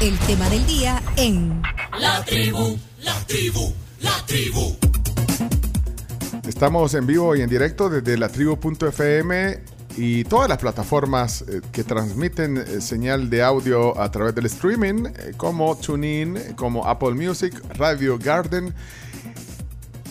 [0.00, 1.62] el tema del día en
[1.98, 4.76] La tribu, la tribu, la tribu.
[6.46, 9.58] Estamos en vivo y en directo desde la tribu.fm
[9.96, 15.06] y todas las plataformas eh, que transmiten eh, señal de audio a través del streaming,
[15.06, 18.74] eh, como TuneIn, como Apple Music, Radio Garden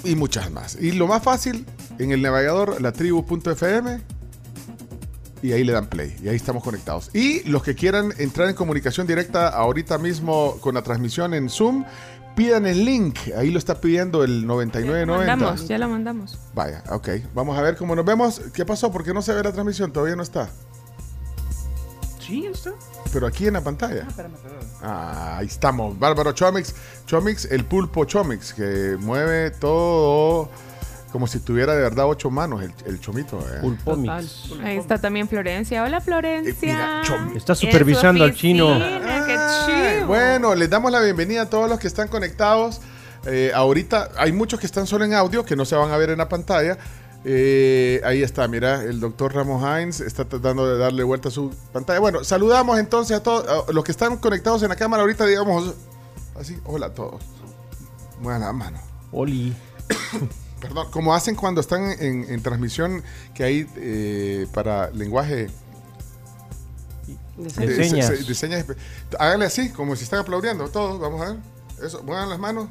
[0.04, 0.78] y muchas más.
[0.82, 1.64] Y lo más fácil,
[2.00, 4.15] en el navegador latribu.fm
[5.46, 7.12] y ahí le dan play y ahí estamos conectados.
[7.14, 11.86] Y los que quieran entrar en comunicación directa ahorita mismo con la transmisión en Zoom,
[12.36, 13.18] pidan el link.
[13.38, 15.36] Ahí lo está pidiendo el 9990.
[15.36, 16.38] Mandamos, ya lo mandamos.
[16.54, 17.10] Vaya, ok.
[17.34, 18.42] Vamos a ver cómo nos vemos.
[18.54, 18.92] ¿Qué pasó?
[18.92, 19.92] ¿Por qué no se ve la transmisión?
[19.92, 20.50] Todavía no está.
[22.20, 22.74] Sí, está.
[23.14, 24.08] Pero aquí en la pantalla.
[24.82, 25.98] Ah, ahí estamos.
[25.98, 26.74] Bárbaro Chomix.
[27.06, 30.50] Chomix, el pulpo Chomix, que mueve todo
[31.16, 33.40] como si tuviera de verdad ocho manos el, el chomito.
[33.40, 33.60] eh.
[33.62, 34.52] Pulpomix.
[34.62, 35.82] Ahí está también Florencia.
[35.82, 36.54] Hola, Eh, Florencia.
[36.62, 38.78] mira, Está supervisando al chino.
[39.66, 40.08] chivo.
[40.08, 42.82] Bueno, les damos la bienvenida a todos los que están conectados.
[43.28, 46.10] Eh, ahorita hay muchos que están solo en audio, que no se van a ver
[46.10, 46.78] en la pantalla.
[47.24, 51.50] Eh, ahí está, mira, el doctor Ramos Hines está tratando de darle vuelta a su
[51.72, 52.00] pantalla.
[52.02, 55.76] Bueno, saludamos entonces a todos a los que están conectados en la cámara ahorita, digamos
[56.38, 57.22] así, hola a todos.
[58.20, 58.80] Muevan la mano.
[59.14, 59.56] Oli.
[60.68, 65.50] Perdón, como hacen cuando están en, en transmisión que hay eh, para lenguaje
[67.38, 68.08] De de- señas.
[68.08, 68.66] se- se- de señas
[69.20, 71.40] Háganle así, como si están aplaudiendo todos, vamos a ver.
[71.84, 72.68] Eso, muevan las manos.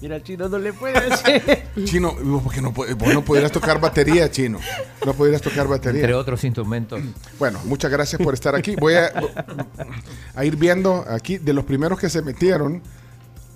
[0.00, 1.68] Mira, chino no le puede hacer.
[1.84, 4.58] Chino, vos, porque no, vos no podrías tocar batería, chino.
[5.06, 6.00] No podrías tocar batería.
[6.00, 7.00] Entre otros instrumentos.
[7.38, 8.74] Bueno, muchas gracias por estar aquí.
[8.74, 9.12] Voy a,
[10.34, 12.82] a ir viendo aquí de los primeros que se metieron.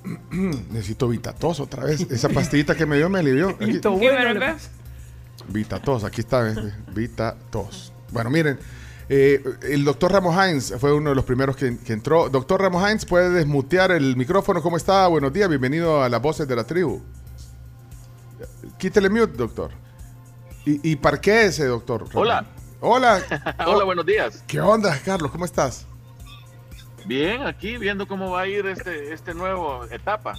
[0.71, 2.01] Necesito Vitatos otra vez.
[2.11, 3.57] Esa pastillita que me dio me alivió.
[5.49, 6.49] Vitatos, aquí está.
[6.51, 7.93] eh, Vitatos.
[8.13, 8.59] Bueno, miren.
[9.09, 12.29] eh, el doctor Ramos Hines fue uno de los primeros que, que entró.
[12.29, 14.63] Doctor Ramos Hines, puede desmutear el micrófono.
[14.63, 15.07] ¿Cómo está?
[15.09, 17.03] Buenos días, bienvenido a las voces de la tribu.
[18.79, 19.71] Quítele mute, doctor.
[20.65, 22.05] ¿Y, y para qué ese, doctor?
[22.15, 22.45] Hola.
[22.81, 23.23] Hola.
[23.67, 24.43] Hola, buenos días.
[24.47, 25.31] ¿Qué onda, Carlos?
[25.31, 25.87] ¿Cómo estás?
[27.07, 30.35] Bien, aquí viendo cómo va a ir este, este nuevo etapa.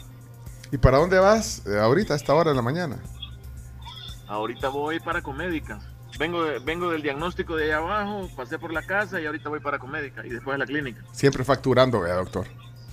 [0.71, 2.97] ¿Y para dónde vas eh, ahorita, a esta hora de la mañana?
[4.27, 5.79] Ahorita voy para Comédica.
[6.19, 9.59] Vengo, de- vengo del diagnóstico de allá abajo, pasé por la casa y ahorita voy
[9.61, 11.01] para Comédica y después a la clínica.
[11.13, 12.47] Siempre facturando, vea, doctor.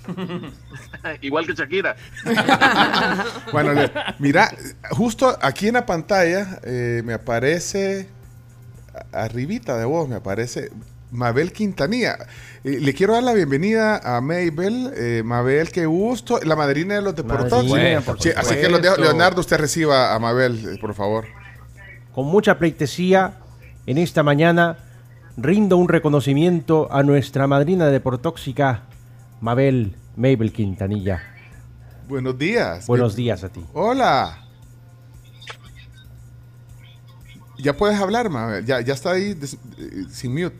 [1.22, 1.96] Igual que Shakira.
[3.52, 4.50] Bueno, le- mira,
[4.90, 8.08] justo aquí en la pantalla eh, me aparece,
[9.12, 10.70] arribita de vos, me aparece
[11.14, 12.18] Mabel Quintanilla.
[12.64, 14.92] Eh, le quiero dar la bienvenida a Mabel.
[14.96, 16.40] Eh, Mabel, qué gusto.
[16.42, 17.66] La madrina de los deportados.
[18.18, 19.02] Sí, así que lo dejo- supuesto.
[19.02, 21.26] Leonardo, usted reciba a Mabel, eh, por favor.
[22.12, 23.34] Con mucha pleitesía,
[23.86, 24.78] en esta mañana
[25.36, 28.82] rindo un reconocimiento a nuestra madrina de Deportóxica,
[29.40, 31.22] Mabel Mabel Quintanilla.
[32.08, 32.86] Buenos días.
[32.86, 33.64] Buenos días a ti.
[33.72, 34.40] Hola.
[37.58, 38.64] Ya puedes hablar, Mabel.
[38.64, 39.56] Ya, ya está ahí des-
[40.10, 40.56] sin mute.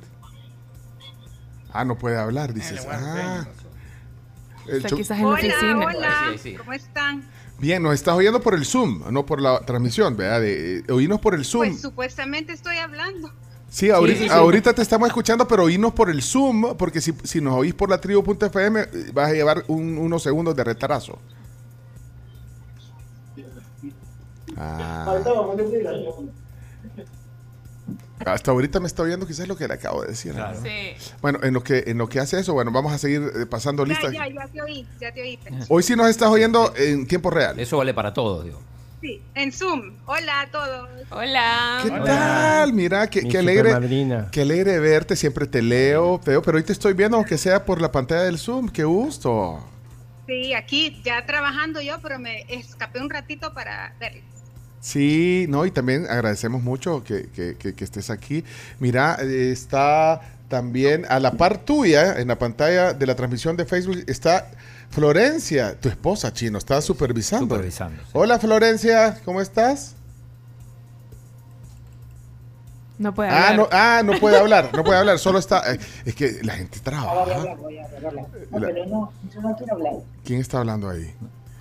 [1.75, 2.87] Ah, no puede hablar, dices.
[2.91, 3.45] Ah.
[4.67, 5.79] El Está cho- quizás en la oficina.
[5.87, 6.55] Hola, Sí, sí.
[6.55, 7.25] ¿cómo están?
[7.59, 10.41] Bien, nos estás oyendo por el Zoom, no por la transmisión, ¿verdad?
[10.41, 11.69] De, eh, oínos por el Zoom.
[11.69, 13.31] Pues supuestamente estoy hablando.
[13.69, 14.31] sí, ahorita, sí, sí.
[14.35, 17.91] ahorita te estamos escuchando, pero oínos por el Zoom, porque si, si nos oís por
[17.91, 21.19] la tribu.fm eh, vas a llevar un- unos segundos de retraso.
[24.57, 25.19] Ah.
[28.27, 30.35] Hasta ahorita me está oyendo quizás lo que le acabo de decir.
[30.35, 30.47] ¿no?
[30.63, 30.95] Sí.
[31.21, 33.85] Bueno, en lo que en lo que hace eso, bueno, vamos a seguir eh, pasando
[33.85, 34.13] Ya, listas.
[34.13, 35.39] ya, ya te oí, ya te oí.
[35.43, 37.59] pero- Hoy sí nos estás oyendo en tiempo real.
[37.59, 38.61] Eso vale para todos, digo.
[39.01, 39.93] Sí, en Zoom.
[40.07, 40.89] Hola a todos.
[41.11, 41.81] Hola.
[41.83, 42.73] ¿Qué tal?
[42.73, 43.75] Mira, qué, Mi qué alegre.
[44.33, 47.83] Qué alegre verte, siempre te leo, veo, pero hoy te estoy viendo aunque sea por
[47.83, 49.63] la pantalla del Zoom, qué gusto.
[50.27, 54.25] Sí, aquí ya trabajando yo, pero me escapé un ratito para verles.
[54.85, 58.45] Sí, no, y también agradecemos mucho que, que- que- que estés aquí.
[58.81, 63.65] Mira, eh, está también a la par tuya, en la pantalla de la transmisión de
[63.65, 64.51] Facebook, está
[64.91, 67.55] Florencia, tu esposa, Chino, está supervisando.
[67.55, 68.03] Supervisando.
[68.03, 68.11] sí.
[68.13, 69.95] Hola Florencia, ¿cómo estás?
[72.99, 73.57] No puede Ah hablar.
[73.57, 75.73] no, ah, no puede hablar, no puede hablar, solo está...
[75.73, 77.25] eh, es que la gente trabaja.
[78.53, 78.69] La-
[80.27, 81.11] ¿Quién está hablando ahí?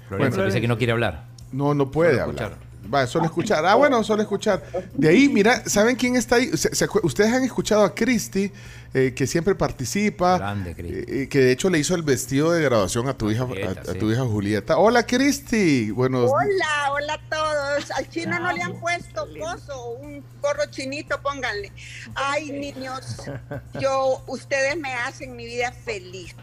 [0.10, 0.46] Florencia Bueno.
[0.48, 1.24] dice que no quiere hablar.
[1.54, 2.58] No, no puede hablar.
[2.91, 3.65] Va, solo escuchar.
[3.65, 4.63] Ah, bueno, solo escuchar.
[4.94, 6.47] De ahí, mira, ¿saben quién está ahí?
[6.57, 8.51] Se- se acu- ustedes han escuchado a Cristi,
[8.94, 10.38] eh, que siempre participa.
[10.38, 11.00] Grande, Cristi.
[11.12, 13.91] eh, eh, que de hecho le hizo el vestido de graduación a tu hija, Julieta,
[13.91, 14.77] a, tu hija Julieta.
[14.77, 15.91] Hola, Cristi.
[15.91, 17.91] Buenos Hola, hola a todos.
[17.91, 21.71] Al chino no le han puesto coso, un gorro chinito, pónganle.
[22.15, 23.18] Ay, niños,
[23.80, 26.35] yo, ustedes me hacen mi vida feliz.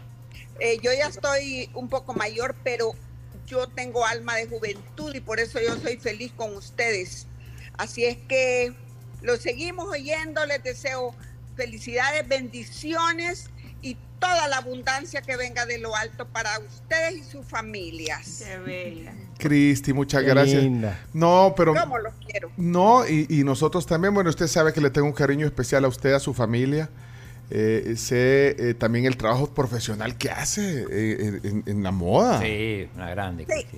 [0.59, 2.91] Eh, yo ya estoy un poco mayor, pero
[3.51, 7.27] yo tengo alma de juventud y por eso yo soy feliz con ustedes.
[7.77, 8.73] Así es que
[9.21, 11.13] los seguimos oyendo, les deseo
[11.55, 13.49] felicidades, bendiciones
[13.81, 18.43] y toda la abundancia que venga de lo alto para ustedes y sus familias.
[18.45, 19.13] Qué bella.
[19.37, 20.63] Cristi, muchas Qué gracias.
[20.63, 20.99] linda.
[21.13, 22.51] No, pero ¿Cómo los quiero?
[22.57, 25.87] no, y, y nosotros también, bueno, usted sabe que le tengo un cariño especial a
[25.87, 26.89] usted, a su familia.
[27.53, 32.39] Eh, sé eh, también el trabajo profesional que hace eh, en, en la moda.
[32.41, 33.45] Sí, una grande.
[33.45, 33.77] Sí.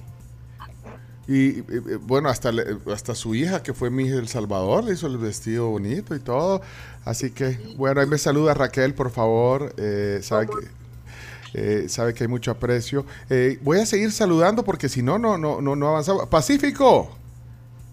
[1.26, 1.64] Y eh,
[2.02, 5.18] bueno, hasta, le- hasta su hija, que fue mi hija El Salvador, le hizo el
[5.18, 6.62] vestido bonito y todo.
[7.06, 9.74] Así que, bueno, ahí me saluda Raquel, por favor.
[9.78, 13.06] Eh, sabe, que, eh, sabe que hay mucho aprecio.
[13.30, 16.28] Eh, voy a seguir saludando porque si no, no, no, no, no avanzamos.
[16.28, 17.18] Pacífico.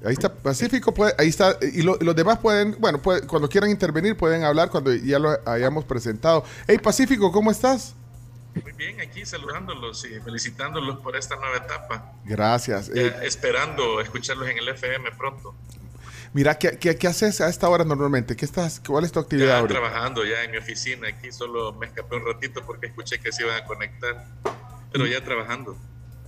[0.04, 3.70] Ahí está, Pacífico, puede, ahí está, y lo- los demás pueden, bueno, puede- cuando quieran
[3.70, 6.42] intervenir pueden hablar cuando ya lo hayamos presentado.
[6.66, 7.94] Hey, Pacífico, ¿cómo estás?
[8.62, 12.12] Muy bien, aquí saludándolos y felicitándolos por esta nueva etapa.
[12.24, 12.88] Gracias.
[12.88, 15.54] Ya Eh, esperando escucharlos en el FM pronto.
[16.32, 18.34] mira, ¿qué, qué, qué haces a esta hora normalmente?
[18.36, 19.80] ¿Qué estás, ¿Cuál es tu actividad Ya ahorita?
[19.80, 21.08] trabajando ya en mi oficina.
[21.08, 24.26] Aquí solo me escapé un ratito porque escuché que se iban a conectar.
[24.92, 25.76] Pero ya trabajando.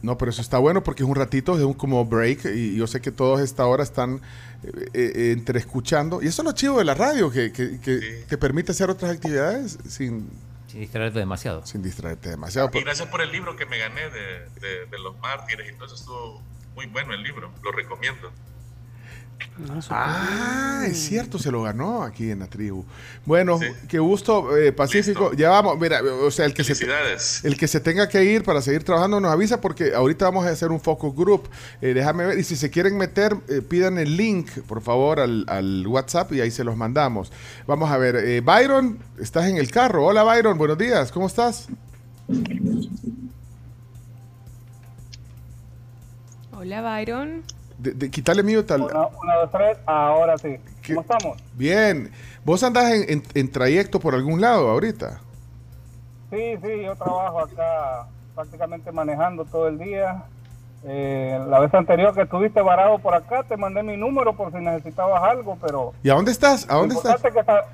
[0.03, 2.87] No, pero eso está bueno porque es un ratito, es un como break y yo
[2.89, 4.21] sé que todos a esta hora están
[4.65, 6.21] eh, eh, entre escuchando.
[6.23, 8.07] Y eso es lo chido de la radio, que, que- que Sí.
[8.29, 10.29] te permite hacer otras actividades sin,
[10.67, 11.65] Sin distraerte demasiado.
[11.67, 12.69] sin distraerte demasiado.
[12.75, 15.87] Y gracias por el libro que me gané de, de- de los mártires y todo
[15.87, 15.95] eso.
[15.95, 16.43] Estuvo
[16.75, 17.53] muy bueno el libro.
[17.63, 18.31] Lo recomiendo.
[19.91, 22.85] Ah, es cierto, se lo ganó aquí en la tribu.
[23.27, 23.67] Bueno, Sí.
[23.87, 25.25] qué gusto, eh, Pacífico.
[25.31, 25.37] Listo.
[25.37, 26.75] Ya vamos, mira, o sea, el que se...
[26.75, 27.45] Felicidades.
[27.45, 30.51] El que se tenga que ir para seguir trabajando nos avisa porque ahorita vamos a
[30.51, 31.49] hacer un focus group.
[31.83, 32.39] Eh, déjame ver.
[32.39, 36.41] Y si se quieren meter, eh, pidan el link, por favor, al, al WhatsApp y
[36.41, 37.31] ahí se los mandamos.
[37.67, 38.17] Vamos a ver.
[38.17, 40.07] eh, Byron, estás en el carro.
[40.07, 40.57] Hola, Byron.
[40.57, 41.13] Buenos días.
[41.13, 41.69] ¿Cómo estás?
[46.53, 47.43] Hola, Byron.
[47.83, 50.57] De, de- quítale mute al- Una, una, dos, tres, ahora sí.
[50.87, 51.39] ¿Cómo estamos?
[51.55, 52.13] Bien.
[52.45, 55.21] ¿Vos andás en, en- en trayecto por algún lado ahorita?
[56.31, 60.23] Sí, sí, yo trabajo acá prácticamente manejando todo el día.
[60.85, 64.59] Eh, la vez anterior que estuviste varado por acá, te mandé mi número por si
[64.59, 66.67] necesitabas algo, pero ¿Y a dónde estás?
[66.69, 67.21] ¿A dónde estás?
[67.23, 67.65] que está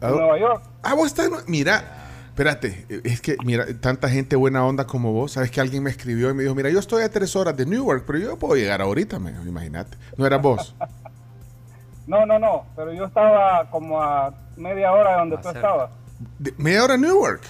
[0.00, 0.62] ¿A en Nueva York.
[0.82, 1.28] Ah, vos estás.
[1.48, 1.84] Mira,
[2.38, 2.86] espérate.
[2.88, 5.32] eh, Es que, mira, tanta gente buena onda como vos.
[5.32, 7.66] Sabes que alguien me escribió y me dijo: Mira, yo estoy a tres horas de
[7.66, 9.96] Newark, pero yo puedo llegar ahorita, me imagínate.
[10.16, 10.74] No eras vos.
[12.06, 15.90] No, no, no, pero yo estaba como a media hora de donde Más tú estabas.
[16.56, 17.42] Media hora en Newark.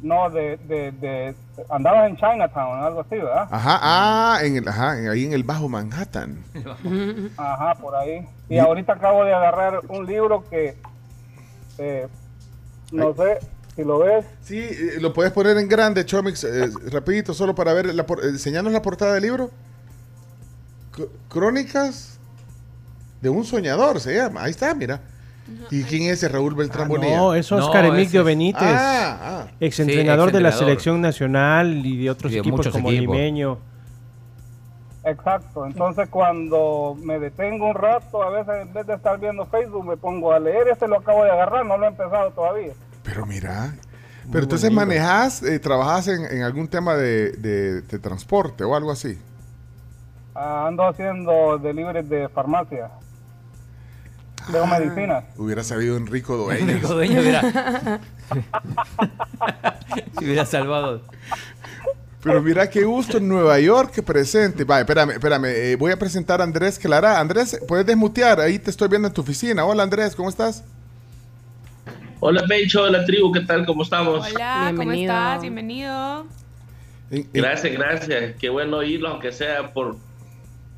[0.00, 1.34] No, de, de, de,
[1.68, 3.48] andabas en Chinatown, algo así, ¿verdad?
[3.50, 6.44] Ajá, ah, en el, ajá, en- ahí en el Bajo Manhattan.
[7.36, 8.24] Ajá, por ahí.
[8.48, 10.76] Y ahorita acabo de agarrar un libro que,
[11.78, 12.06] eh,
[12.92, 13.40] no sé
[13.76, 17.72] si lo ves, Sí, eh, lo puedes poner en grande, Chomix, eh, rapidito, solo para
[17.74, 19.50] ver, la, por- enseñarnos la portada del libro.
[20.96, 22.18] C- Crónicas
[23.20, 24.44] de un soñador, se llama.
[24.44, 25.00] Ahí está, mira.
[25.70, 27.18] ¿Y quién es ese Raúl Beltrán Bonilla?
[27.18, 29.46] No, es No, Oscar ese Emilio es- Benítez, Ah, ah.
[29.60, 33.14] exentrenador Sí, de la selección nacional y de otros Y de equipos como equipos.
[33.14, 33.58] Limeño.
[35.04, 35.66] exacto.
[35.66, 39.96] Entonces cuando me detengo un rato, a veces en vez de estar viendo Facebook, me
[39.96, 40.66] pongo a leer.
[40.68, 42.72] Este lo acabo de agarrar, no lo he empezado todavía.
[43.06, 43.74] Pero mira.
[44.24, 48.74] Muy Pero entonces manejás, eh, trabajás en, en algún tema de, de- de transporte o
[48.76, 49.16] algo así.
[50.34, 52.90] Ah, ando haciendo deliveries de farmacia,
[54.52, 55.24] de Ah, medicinas.
[55.38, 56.68] Hubiera sabido Enrico Dueñas.
[56.68, 57.40] Enrico Dueño hubiera...
[60.18, 61.00] si hubiera salvado.
[62.22, 64.64] Pero mira qué gusto en Nueva York que presente.
[64.64, 65.44] Vaya, espérame, espérame.
[65.46, 67.20] eh, voy a presentar a Andrés Clara.
[67.20, 68.40] Andrés, puedes desmutear.
[68.40, 69.64] Ahí te estoy viendo en tu oficina.
[69.64, 70.64] Hola Andrés, ¿cómo estás?
[72.20, 73.66] Hola Pecho de la tribu, ¿qué tal?
[73.66, 74.26] ¿Cómo estamos?
[74.34, 75.12] Hola, ¿cómo Bienvenido.
[75.12, 75.42] estás?
[75.42, 76.26] Bienvenido.
[77.10, 78.34] En- en- Gracias, gracias.
[78.38, 79.96] Qué bueno oírlo, aunque sea por,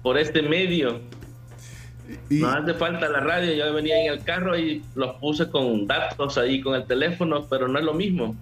[0.02, 1.00] por este medio.
[2.30, 5.86] y- No hace falta la radio, yo venía en el carro y los puse con
[5.86, 8.34] datos ahí con el teléfono, pero no es lo mismo.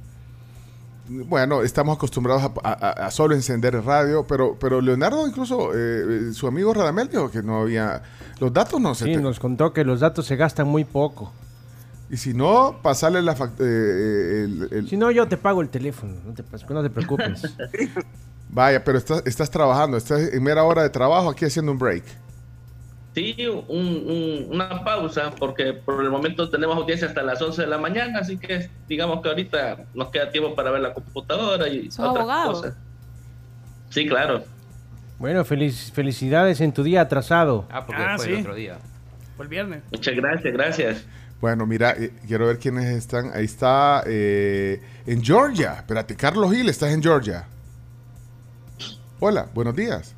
[1.09, 5.77] bueno, estamos acostumbrados a, a- a solo encender el radio, pero, pero Leonardo, incluso eh,
[6.31, 8.03] eh, su amigo Radamel dijo que no había.
[8.41, 9.05] Los datos no se.
[9.05, 11.33] Sí, te- nos contó que los datos se gastan muy poco.
[12.09, 16.15] Y si no, pasarle la eh, el- el- Si no, yo te pago el teléfono,
[16.25, 17.43] no te, pas- no te preocupes.
[18.49, 22.05] Vaya, pero estás, estás trabajando, estás en mera hora de trabajo aquí haciendo un break.
[23.15, 23.65] Sí, un-
[24.07, 28.21] un- una pausa, porque por el momento tenemos audiencia hasta las 11 de la mañana,
[28.21, 32.17] así que digamos que ahorita nos queda tiempo para ver la computadora y ¿Sos otras
[32.23, 32.53] abogado?
[32.53, 32.75] cosas.
[33.91, 34.45] Sí, claro.
[35.19, 37.67] bueno, feliz, felicidades en tu día atrasado.
[37.71, 38.33] Ah, porque Ah, fue sí.
[38.35, 38.77] el otro día.
[39.37, 39.83] Fue el viernes.
[39.91, 41.05] Muchas gracias, gracias.
[41.41, 43.31] Bueno, mira, eh, quiero ver quiénes están.
[43.35, 45.75] Ahí está eh, en Georgia.
[45.75, 47.47] Espérate, Carlos Gil, estás en Georgia.
[49.21, 50.15] Hola, buenos días.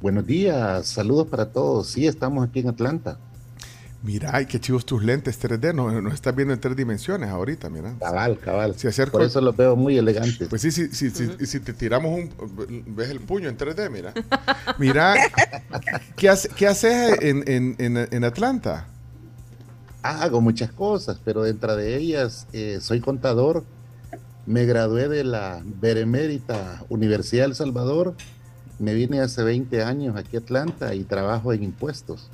[0.00, 1.88] Buenos días, saludos para todos.
[1.88, 3.18] Sí, estamos aquí en Atlanta.
[4.04, 5.72] Mira, ay, qué chivos tus lentes 3D.
[5.72, 7.94] Nos, nos estás viendo en tres dimensiones ahorita, mira.
[8.00, 8.74] Cabal, cabal.
[8.76, 10.48] Si acerco- Por eso los veo muy elegantes.
[10.48, 12.84] Pues sí, sí, sí, sí, y si te tiramos un...
[12.96, 13.90] ¿Ves el puño en 3D?
[13.90, 14.12] Mira.
[14.78, 15.14] Mira,
[16.16, 18.88] ¿qué, hace- qué haces en, en- en- en Atlanta?
[20.02, 23.64] Hago muchas cosas, pero dentro de ellas eh, soy contador.
[24.46, 28.14] Me gradué de la Benemérita Universidad del Salvador.
[28.80, 32.28] Me vine hace 20 años aquí a Atlanta y trabajo en impuestos.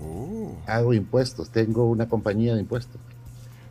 [0.00, 0.56] Oh.
[0.66, 3.00] Hago impuestos, tengo una compañía de impuestos.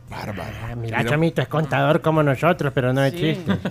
[0.08, 0.54] Bárbaro.
[0.70, 3.18] Ah, Mira, Chomito, es contador como nosotros, pero no es Sí.
[3.34, 3.52] chiste.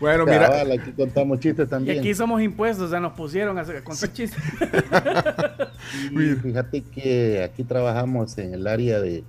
[0.00, 1.98] Bueno, Cabal, aquí contamos chistes Y también.
[1.98, 4.40] aquí somos impuestos, o sea, nos pusieron a hacer- contar chistes.
[6.10, 9.24] Y fíjate que aquí trabajamos en el área de,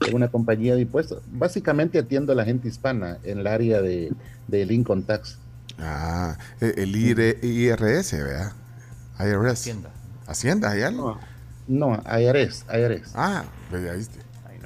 [0.00, 1.22] de una compañía de impuestos.
[1.30, 4.12] Básicamente atiendo a la gente hispana en el área de,
[4.48, 5.38] del income tax.
[5.78, 8.52] Ah, eh, el IR IRS, ¿verdad?
[9.18, 9.52] IRS.
[9.52, 9.90] Hacienda.
[10.26, 10.70] ¿Hacienda?
[10.70, 11.18] ¿Hay algo?
[11.68, 13.12] No, IRS, IRS.
[13.14, 14.18] Ah, ya viste.
[14.18, 14.21] Ahí no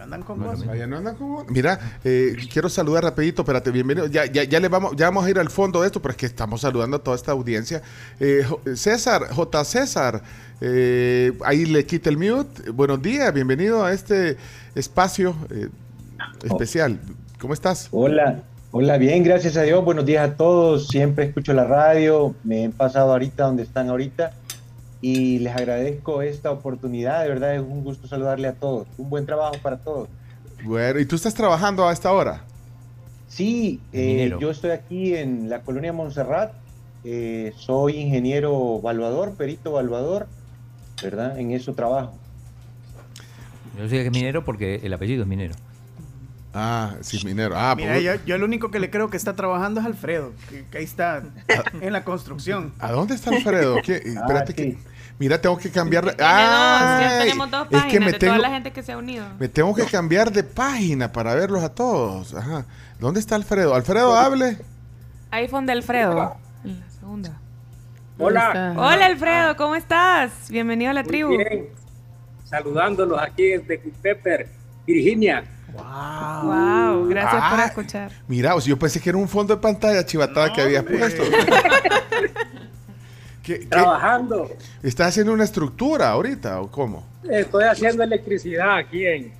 [0.06, 0.68] andan con cosas.
[0.68, 4.06] Allá no andan con- Mira, eh, quiero saludar rapidito, espérate, bienvenido.
[4.06, 6.16] Ya, ya, ya le vamos, ya vamos a ir al fondo de esto, pero es
[6.16, 7.82] que estamos saludando a toda esta audiencia.
[8.20, 9.64] Eh, César, J.
[9.64, 10.22] César,
[10.60, 12.70] eh, ahí le quita el mute.
[12.70, 14.36] Buenos días, bienvenido a este
[14.74, 15.68] espacio eh,
[16.44, 16.98] especial.
[17.40, 17.88] ¿Cómo estás?
[17.90, 19.84] Hola, hola, bien, gracias a Dios.
[19.84, 20.88] Buenos días a todos.
[20.88, 22.34] Siempre escucho la radio.
[22.44, 24.32] Me he pasado ahorita donde están ahorita
[25.06, 27.22] y les agradezco esta oportunidad.
[27.22, 28.88] De verdad es un gusto saludarle a todos.
[28.98, 30.08] Un buen trabajo para todos.
[30.64, 32.42] Bueno, ¿y tú estás trabajando a esta hora?
[33.28, 36.54] Sí, eh, yo estoy aquí en la colonia Montserrat.
[37.04, 40.26] Eh, soy ingeniero evaluador, perito evaluador,
[41.00, 41.38] ¿verdad?
[41.38, 42.12] En eso trabajo.
[43.78, 45.54] Yo sé que es minero porque el apellido es minero.
[46.58, 47.54] Ah, sí, minero.
[47.54, 50.32] Ah, Mira, pues- yo, yo el único que le creo que está trabajando es Alfredo,
[50.48, 51.22] que, que ahí está
[51.82, 52.72] en la construcción.
[52.78, 53.76] ¿A dónde está Alfredo?
[53.84, 53.96] ¿Qué?
[54.04, 54.78] Espérate que.
[55.18, 56.16] Mira, tengo que cambiar.
[56.16, 58.96] Ya tenemos dos es que páginas me de tengo, toda la gente que se ha
[58.96, 59.26] unido.
[59.38, 62.34] me tengo que cambiar de página para verlos a todos.
[62.34, 62.64] Ajá.
[62.98, 63.74] ¿Dónde está Alfredo?
[63.74, 64.56] Alfredo, hable.
[65.32, 66.36] iPhone de Alfredo.
[66.64, 67.30] En la segunda.
[68.18, 68.72] Hola.
[68.78, 70.48] Hola Alfredo, ¿cómo estás?
[70.50, 71.36] Bienvenido a la Muy tribu.
[71.36, 71.66] bien.
[72.44, 74.48] Saludándolos aquí desde Culpeper,
[74.86, 75.44] Virginia.
[75.76, 78.10] Wow, gracias por Ah, escuchar.
[78.28, 81.22] Mira, o sea, yo pensé que era un fondo de pantalla chivatada que habías puesto.
[83.42, 84.50] ¿Qué- qué- Trabajando.
[84.82, 87.06] ¿Estás haciendo una estructura ahorita o cómo?
[87.30, 89.32] Estoy haciendo electricidad aquí en,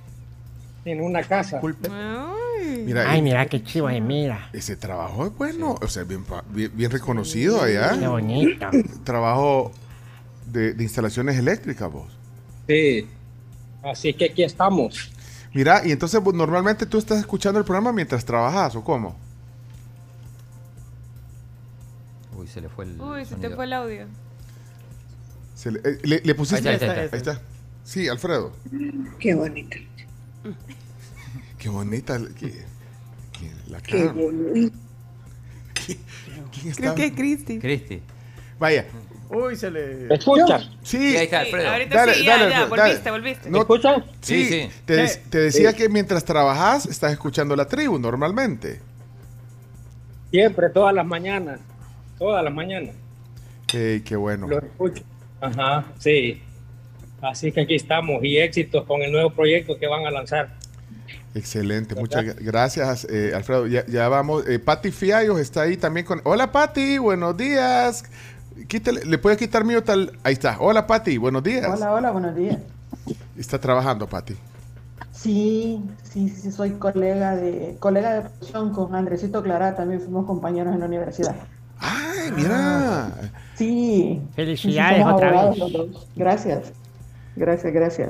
[0.85, 1.59] en una casa.
[2.85, 4.49] Mira, Ay, eh, mira qué chivo es, mira.
[4.53, 6.23] Ese trabajo es bueno, o sea, bien,
[6.73, 7.97] bien reconocido allá.
[7.99, 8.67] Qué bonito.
[9.03, 9.71] Trabajo
[10.45, 12.07] de, de instalaciones eléctricas, vos.
[12.67, 13.07] Sí.
[13.83, 15.11] Así que aquí estamos.
[15.57, 19.17] Mira, y entonces vos, normalmente tú estás escuchando el programa mientras trabajas, ¿o cómo?
[22.37, 23.01] Uy, se le fue el.
[23.01, 24.05] Uy, se te fue el audio.
[25.55, 26.69] Se le, eh, le- le pusiste.
[26.69, 27.41] Ahí está, ahí está, Ahí está.
[27.83, 28.53] Sí, Alfredo.
[29.17, 29.77] Qué bonita.
[31.57, 32.19] Qué bonita.
[32.39, 32.53] que
[33.67, 34.77] la Qué bonita.
[35.73, 36.93] ¿Quién Creo está?
[36.93, 37.57] que es Cristi.
[37.57, 38.01] Cristi.
[38.59, 38.85] Vaya.
[39.29, 39.87] Uy, se le.
[40.07, 40.69] ¿Me escuchas?
[40.83, 41.17] Sí.
[41.17, 41.69] ahí está Alfredo.
[41.69, 43.49] ahorita sí, ya, ya, Alfredo, volviste, volviste.
[43.49, 44.05] No- ¿Me escuchan?
[44.21, 44.69] Sí, Sí, sí.
[44.85, 45.19] Te, de- Sí.
[45.29, 48.79] te decía que mientras trabajas estás escuchando la tribu normalmente.
[50.31, 51.59] Siempre, todas las mañanas.
[52.17, 52.95] Todas las mañanas.
[53.73, 54.47] Ey, qué bueno.
[54.47, 55.03] Los escucho.
[55.41, 56.41] Ajá, sí.
[57.21, 60.55] Así que aquí estamos y éxitos con el nuevo proyecto que van a lanzar.
[61.35, 63.67] Excelente, muchas gra- gracias, eh, Alfredo.
[63.67, 64.47] Ya, ya vamos.
[64.47, 66.21] Eh, Patti Fiallos está ahí también con.
[66.23, 68.03] Hola, Patti, buenos días.
[68.67, 70.13] Quítale- ¿Le puede quitar mío tal?
[70.23, 70.57] Ahí está.
[70.59, 71.67] Hola, Patti, buenos días.
[71.69, 72.57] Hola, hola, buenos días.
[73.37, 74.35] Está trabajando, Patti.
[75.11, 80.73] Sí, sí, sí, soy colega de colega de profesión con Andresito Clara, también fuimos compañeros
[80.73, 81.35] en la universidad.
[81.79, 83.11] Ay, mira.
[83.55, 84.21] Sí.
[84.35, 85.59] Felicidades otra vez.
[86.15, 86.71] Gracias.
[87.35, 88.09] Gracias, gracias.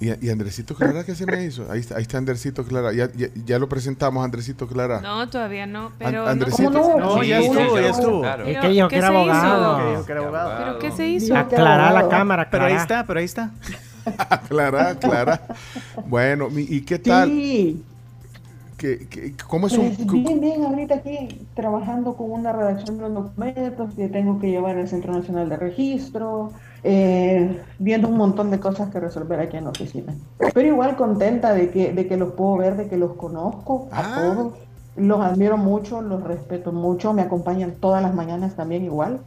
[0.00, 1.70] ¿Y, y Andresito Clara qué se me hizo?
[1.70, 2.92] Ahí está, ahí está Andresito Clara.
[2.94, 5.00] Ya, ya, ya lo presentamos, Andresito Clara.
[5.02, 6.72] No, todavía no, pero An- no- Andresito.
[6.72, 7.22] ¿Cómo No, no?
[7.22, 8.20] ya estuvo, ya estuvo.
[8.22, 8.44] Claro.
[8.44, 9.20] Es Pero, que dijo ¿qué que era se hizo?
[9.32, 9.76] abogado.
[9.84, 10.54] Que dijo que era abogado.
[10.58, 11.36] ¿Pero qué se hizo?
[11.36, 12.82] Aclarar la cámara, Pero ahí Clara.
[12.82, 13.50] está, pero ahí está.
[14.48, 15.42] Clara, Clara.
[16.06, 17.28] Bueno, ¿y qué tal?
[17.28, 17.84] Sí.
[18.80, 19.94] ¿Qué, qué- cómo es un.?
[19.94, 24.48] Pues bien, bien, ahorita aquí trabajando con una redacción de unos documentos que tengo que
[24.50, 26.50] llevar al Centro Nacional de Registro,
[26.82, 30.14] eh, viendo un montón de cosas que resolver aquí en la oficina.
[30.54, 34.00] Pero igual contenta de que, de que los puedo ver, de que los conozco a
[34.00, 34.14] Ah.
[34.34, 34.54] todos.
[34.96, 39.20] Los admiro mucho, los respeto mucho, me acompañan todas las mañanas también igual.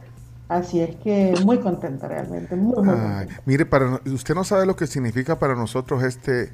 [0.48, 4.76] Así es que muy contenta realmente, muy, muy Ay, mire, para, usted no sabe lo
[4.76, 6.48] que significa para nosotros este, eh,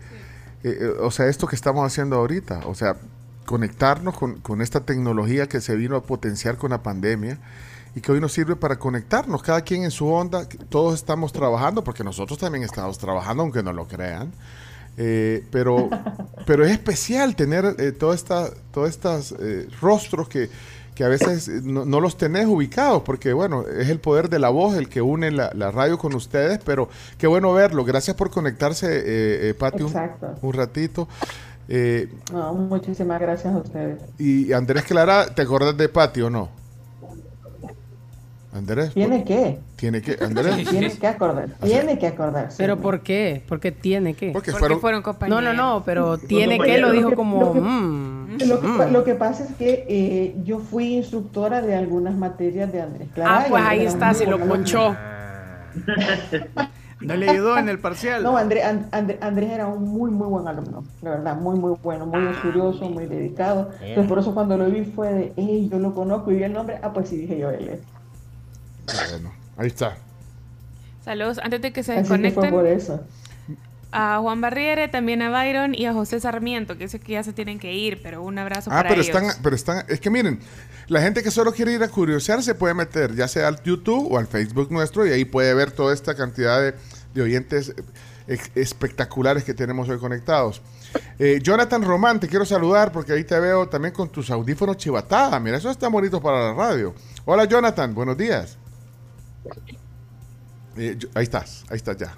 [0.62, 2.96] eh, o sea, esto que estamos haciendo ahorita, o sea,
[3.46, 7.38] conectarnos con, con esta tecnología que se vino a potenciar con la pandemia
[7.94, 11.82] y que hoy nos sirve para conectarnos, cada quien en su onda, todos estamos trabajando,
[11.82, 14.32] porque nosotros también estamos trabajando, aunque no lo crean.
[14.96, 15.88] Eh, pero,
[16.46, 20.50] pero es especial tener eh, toda esta, todos estos eh, rostros que,
[20.94, 24.38] que a veces eh, no, no los tenés ubicados, porque bueno, es el poder de
[24.38, 27.84] la voz el que une la, la radio con ustedes, pero qué bueno verlo.
[27.84, 30.34] Gracias por conectarse, eh, eh, Pati, un, Exacto.
[30.42, 31.08] un ratito.
[31.68, 34.02] Eh, No, muchísimas gracias a ustedes.
[34.18, 36.48] y Andrés Clara, ¿te acordás de Pati o no?
[38.52, 38.92] Andrés.
[38.94, 39.58] ¿Tiene que?
[39.76, 40.68] Tiene que, Andrés.
[40.68, 42.56] Tiene que acordar, tiene que acordarse.
[42.58, 43.42] ¿Pero por qué?
[43.48, 44.32] Porque tiene que.
[44.32, 45.42] Porque Porque fueron compañeros.
[45.42, 47.54] No, no, no, pero tiene que lo dijo como.
[47.54, 48.92] mm, Lo que, pa- mm.
[48.92, 53.38] lo que pasa es que eh, yo fui instructora de algunas materias de Andrés Clara.
[53.38, 54.96] Ah, pues ahí está, se lo ponchó.
[57.00, 58.22] No le ayudó en el parcial.
[58.22, 62.20] No, Andrés, Andrés era un muy, muy buen alumno, la verdad, muy, muy bueno, muy
[62.26, 63.70] Ah, estudioso, muy dedicado.
[63.80, 66.52] Entonces, por eso cuando lo vi fue de, hey, yo lo conozco y vi el
[66.52, 67.80] nombre, ah, pues sí, dije yo, él es.
[69.10, 69.96] Bueno, ahí está.
[71.04, 71.38] Saludos.
[71.42, 73.00] Antes de que se que desconecten, por eso.
[73.92, 77.32] a Juan Barriere, también a Byron y a José Sarmiento, que sé que ya se
[77.32, 79.06] tienen que ir, pero un abrazo Ah, para pero ellos.
[79.16, 80.40] están, pero están, es que miren,
[80.88, 84.12] la gente que solo quiere ir a curiosear se puede meter ya sea al YouTube
[84.12, 86.74] o al Facebook nuestro y ahí puede ver toda esta cantidad de,
[87.14, 87.74] de oyentes
[88.28, 90.62] eh, espectaculares que tenemos hoy conectados.
[91.18, 95.40] Eh, Jonathan Román, te quiero saludar porque ahí te veo también con tus audífonos chivatada.
[95.40, 96.94] Mira, eso está bonito para la radio.
[97.24, 98.56] Hola Jonathan, buenos días.
[100.76, 102.14] Eh, yo- ahí estás, ahí estás ya.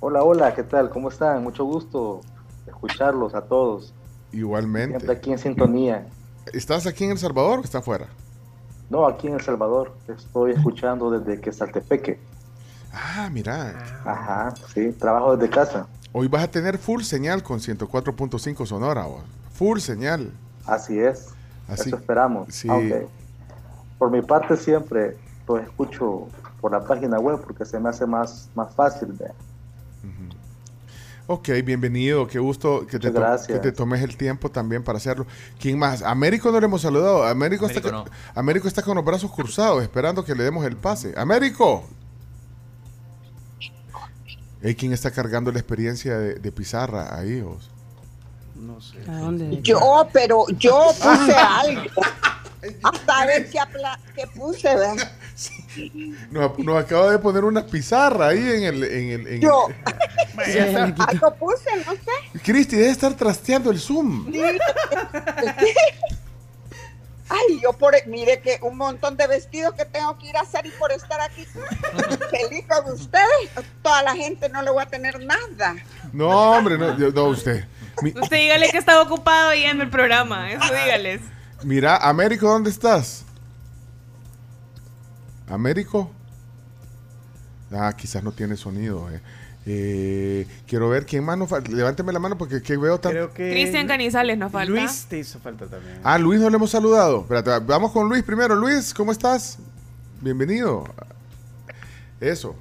[0.00, 0.90] Hola, hola, ¿qué tal?
[0.90, 1.42] ¿Cómo están?
[1.42, 2.20] Mucho gusto
[2.66, 3.92] escucharlos a todos.
[4.32, 4.98] Igualmente.
[4.98, 6.06] Siempre aquí en sintonía.
[6.52, 8.06] ¿Estás aquí en El Salvador o estás afuera?
[8.88, 9.94] No, aquí en El Salvador.
[10.08, 12.18] Estoy escuchando desde que Saltepeque.
[12.92, 14.00] Ah, mira.
[14.04, 15.86] Ajá, sí, trabajo desde casa.
[16.12, 19.04] Hoy vas a tener full señal con 104.5 Sonora.
[19.06, 19.22] vos.
[19.54, 20.32] Full señal.
[20.66, 21.28] Así es.
[21.68, 22.48] Así- Eso esperamos.
[22.52, 22.68] sí.
[23.98, 25.16] Por mi parte siempre
[25.56, 26.28] los escucho
[26.60, 29.08] por la página web porque se me hace más, más fácil.
[29.12, 29.26] ¿ve?
[31.26, 32.26] Ok, bienvenido.
[32.26, 33.12] Qué gusto que te,
[33.46, 35.26] que te tomes el tiempo también para hacerlo.
[35.60, 36.02] ¿Quién más?
[36.02, 37.24] Américo no le hemos saludado.
[37.24, 40.76] Américo, está, Américo con- Américo está con los brazos cruzados esperando que le demos el
[40.76, 41.14] pase.
[41.16, 41.84] Américo.
[44.62, 47.40] Ey, ¿Quién está cargando la experiencia de, de pizarra ahí?
[47.40, 47.70] vos?
[48.56, 48.98] No sé.
[49.08, 49.62] ¿A dónde?
[49.62, 49.78] Yo,
[50.12, 51.82] pero yo puse algo.
[52.82, 55.12] Hasta ver qué, apla- qué puse, ¿verdad?
[56.30, 58.84] Nos, nos acaba de poner una pizarra ahí en el...
[58.84, 59.68] En el, en Yo.
[60.46, 62.40] el- Algo puse, no sé.
[62.42, 64.32] Cristi, debe estar trasteando el Zoom.
[64.32, 64.42] Sí.
[67.32, 70.66] Ay, yo por, mire que un montón de vestidos que tengo que ir a hacer
[70.66, 71.46] y por estar aquí
[72.30, 73.50] feliz con ustedes,
[73.82, 75.76] toda la gente no le voy a tener nada.
[76.12, 77.64] No, hombre, no, yo- no, usted.
[78.02, 80.50] Mi- Usted dígale que estaba ocupado yendo el programa.
[80.50, 81.20] Eso dígales.
[81.62, 83.24] Mira, Américo, ¿dónde estás?
[85.50, 86.10] ¿Américo?
[87.72, 89.10] Ah, quizás no tiene sonido.
[89.10, 89.20] eh.
[89.66, 91.70] Eh, quiero ver quién más nos falta.
[91.70, 93.12] Levánteme la mano porque que veo tan...
[93.12, 94.70] Creo que Cristian Canizales nos falta.
[94.72, 96.00] Luis te hizo falta también.
[96.02, 97.20] Ah, Luis no le hemos saludado.
[97.20, 98.54] Espérate, vamos con Luis primero.
[98.56, 99.58] Luis, ¿cómo estás?
[100.20, 100.84] Bienvenido.
[102.20, 102.56] Eso.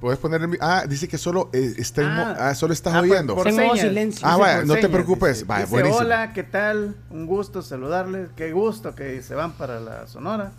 [0.00, 2.36] Puedes poner el Ah, dice que solo eh, está Ah.
[2.50, 3.34] ah, solo estás Ah, por- oyendo.
[3.34, 3.80] por señas.
[3.80, 4.26] silencio.
[4.26, 5.34] Ah, vaya, por no te señas, preocupes.
[5.34, 5.44] dice.
[5.46, 5.98] Vaya, Dice, buenísimo.
[6.00, 6.96] Hola, ¿qué tal?
[7.10, 8.30] Un gusto saludarles.
[8.36, 10.52] Qué gusto que se van para la Sonora.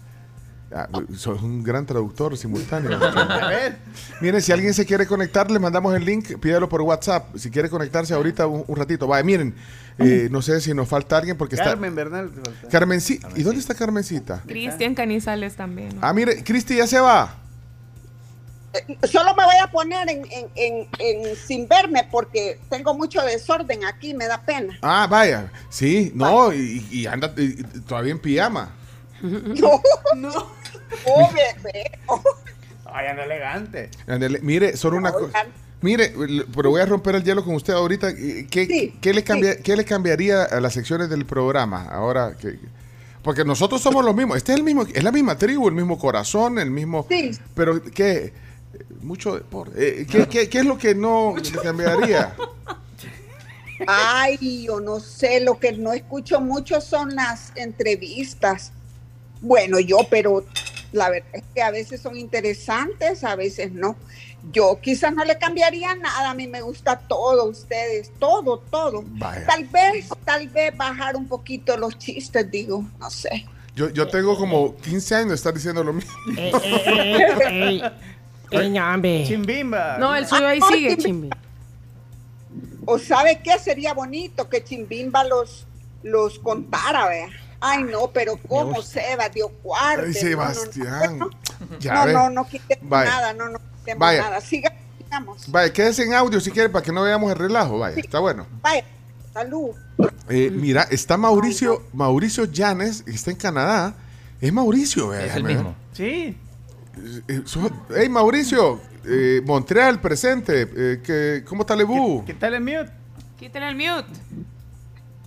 [0.74, 2.98] Ah, sos un gran traductor simultáneo.
[3.04, 3.78] A ver.
[4.22, 7.36] Miren, si alguien se quiere conectar, le mandamos el link, pídalo por WhatsApp.
[7.36, 9.06] Si quiere conectarse ahorita un, un ratito.
[9.08, 9.54] Vaya, miren,
[10.00, 12.30] eh, no sé si nos falta alguien porque Carmen Bernal.
[12.30, 12.52] te falta.
[12.52, 12.70] está...
[12.70, 13.28] Carmencita.
[13.36, 14.42] ¿Y dónde está Carmencita?
[14.48, 15.96] Cristian Canizales también.
[15.96, 16.08] ¿no?
[16.08, 17.36] Ah, mire, Cristi ya se va.
[19.04, 23.84] Solo me voy a poner en, en- en- en sin verme porque tengo mucho desorden
[23.84, 24.78] aquí, me da pena.
[24.82, 25.52] Ah, vaya.
[25.70, 28.72] Sí, no, y, y anda y- y todavía en pijama.
[29.22, 29.82] No,
[30.16, 30.61] no.
[31.06, 31.92] Oh, bebé.
[32.86, 33.90] Ay, anda elegante.
[34.42, 35.46] Mire, solo una cosa.
[35.82, 36.14] Mire,
[36.56, 38.14] pero voy a romper el hielo con usted ahorita.
[38.14, 42.60] ¿Qué, qué le, cambia, ¿qué le cambiaría a las secciones del programa ahora que,
[43.24, 44.38] porque nosotros somos los mismos.
[44.38, 47.08] Este es el mismo, es la misma tribu, el mismo corazón, el mismo.
[47.54, 48.34] Pero qué,
[49.02, 50.02] mucho deporte.
[50.02, 52.36] Eh, ¿qué, qué, qué es lo que no le cambiaría?
[53.88, 58.72] Ay, yo no sé, lo que no escucho mucho son las entrevistas.
[59.42, 60.46] Bueno, yo, pero
[60.92, 63.96] la verdad es que a veces son interesantes, a veces no.
[64.52, 69.04] Yo quizás no le cambiaría nada, a mí me gusta todo, ustedes, todo, todo.
[69.06, 69.46] Vaya.
[69.46, 73.46] Tal vez, tal vez bajar un poquito los chistes, digo, no sé.
[73.76, 76.12] Yo, yo tengo como 15 años de estar diciendo lo mismo.
[76.38, 77.92] Eh, eh, eh, eh,
[79.04, 79.24] eh.
[79.28, 79.98] Chimbimba.
[79.98, 81.30] No, el suyo ahí Ah, sigue, oye, Chimbi.
[82.86, 85.68] ¿O sabe qué sería bonito que Chimbimba los,
[86.04, 87.30] los contara, vea?
[87.62, 90.04] Ay, no, pero cómo Seba dio cuarto.
[90.08, 91.20] Ay, Sebastián.
[91.20, 91.30] No,
[92.06, 92.14] ve.
[92.14, 93.10] no, no quitemos Vaya.
[93.12, 94.22] nada, no, no quitemos Vaya.
[94.24, 94.42] nada.
[94.42, 95.50] Siga, sigamos.
[95.52, 97.78] Vaya, quédese en audio si quiere para que no veamos el relajo.
[97.78, 98.48] Vaya, está bueno.
[98.62, 98.84] Vaya,
[99.32, 99.70] salud.
[100.28, 103.94] Eh, mira, está Mauricio, Mauricio Llanes, que está en Canadá.
[104.42, 105.26] Es Mauricio, vea.
[105.28, 105.76] Es el mismo.
[105.94, 106.36] Sí.
[107.28, 110.68] Eh, so- Hey, Mauricio, eh, Montreal, presente.
[110.76, 112.26] Eh, que, ¿Cómo está Lebu?
[112.26, 112.92] ¿Qué tal el mute?
[113.38, 114.20] Quítale el mute.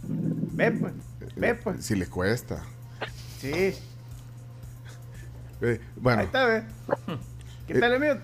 [0.03, 0.93] Ve pues.
[1.37, 1.85] Ve pues.
[1.85, 2.63] Si les cuesta.
[3.41, 3.75] Sí.
[5.61, 6.63] Eh, bueno, Ahí está, ve.
[7.67, 8.21] ¿Qué tal el mute?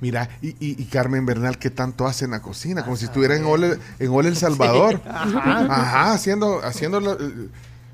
[0.00, 2.84] mira, y, y- y Carmen Bernal, ¿qué tanto hace en la cocina?
[2.84, 5.00] Como si estuviera en Ole, en Ole El Salvador.
[5.06, 5.58] Ajá.
[5.70, 7.18] Ajá, haciendo, haciendo la-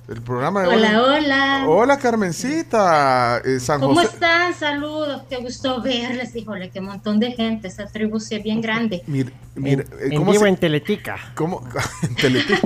[0.08, 1.64] el, programa de Hola, Ole- hola.
[1.66, 3.38] Hola, Carmencita.
[3.44, 4.06] Eh, San ¿Cómo José.
[4.14, 4.54] están?
[4.54, 6.34] Saludos, qué gusto verles.
[6.36, 7.68] Híjole, qué montón de gente.
[7.68, 9.02] Esa tribu sí es bien grande.
[9.06, 11.16] Mira, mira, eh, En ¿cómo vivo se- en Teletica.
[11.34, 11.62] ¿Cómo,
[12.02, 12.60] en Teletica.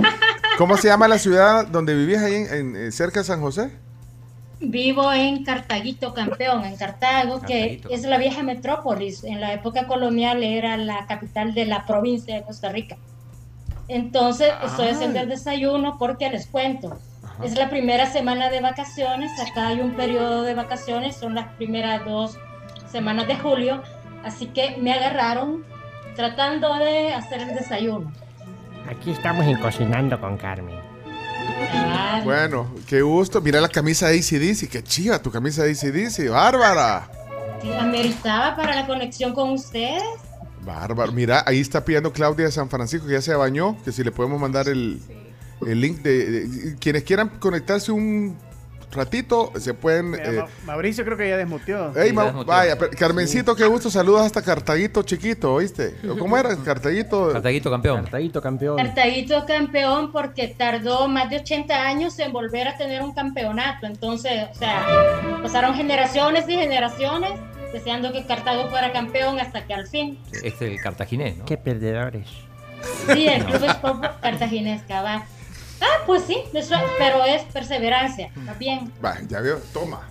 [0.59, 3.71] ¿Cómo se llama la ciudad donde vivías ahí en, en- eh, cerca de San José?
[4.63, 9.25] Vivo en Cartaguito, campeón, en Cartago, que es la vieja metrópolis.
[9.25, 12.99] En la época colonial era la capital de la provincia de Costa Rica.
[13.89, 14.93] Entonces, estoy Ah.
[14.93, 16.99] haciendo el desayuno porque les cuento.
[17.43, 19.31] Es la primera semana de vacaciones.
[19.41, 22.39] Acá hay un periodo de vacaciones, son las primeras dos
[22.91, 23.83] semanas de julio.
[24.23, 25.65] Así que me agarraron
[26.17, 28.13] tratando de hacer el desayuno.
[28.89, 30.77] Aquí estamos en Cocinando con Carmen.
[32.25, 33.41] Bueno, qué gusto.
[33.41, 34.69] Mira la camisa de ACDC.
[34.69, 36.29] Qué chiva tu camisa de ACDC.
[36.31, 37.09] Bárbara.
[37.79, 40.03] ameritaba para la conexión con ustedes.
[40.61, 41.13] Bárbaro.
[41.13, 43.77] Mira, ahí está pidiendo Claudia de San Francisco que ya se bañó.
[43.83, 45.01] Que si le podemos mandar el,
[45.67, 48.37] el link de, de- Quienes quieran conectarse un
[48.93, 50.11] ratito, se pueden.
[50.11, 51.93] Mira, eh, Ma- Mauricio creo que ya desmuteó.
[52.13, 53.89] Ma- vaya, pero- Carmencito, qué gusto.
[53.89, 55.95] Saludos hasta Cartaguito chiquito, ¿oíste?
[56.09, 56.57] ¿O ¿Cómo era?
[56.57, 57.33] Cartaguito.
[57.33, 58.03] Cartaguito campeón.
[58.03, 58.77] Cartaguito campeón.
[58.79, 63.87] Cartaguito campeón porque tardó más de 80 años en volver a tener un campeonato.
[63.87, 64.85] Entonces, o sea,
[65.41, 67.31] pasaron generaciones y generaciones
[67.73, 71.45] deseando que Cartago fuera campeón hasta que al fin, Es el cartaginés, ¿no?
[71.45, 72.27] Qué perdedores.
[73.15, 75.23] sí, el Club Sport Cartaginés cabal.
[75.81, 78.93] Ah, pues sí, eso- pero es perseverancia, más bien.
[79.05, 79.59] Va, ya veo.
[79.73, 80.07] Toma.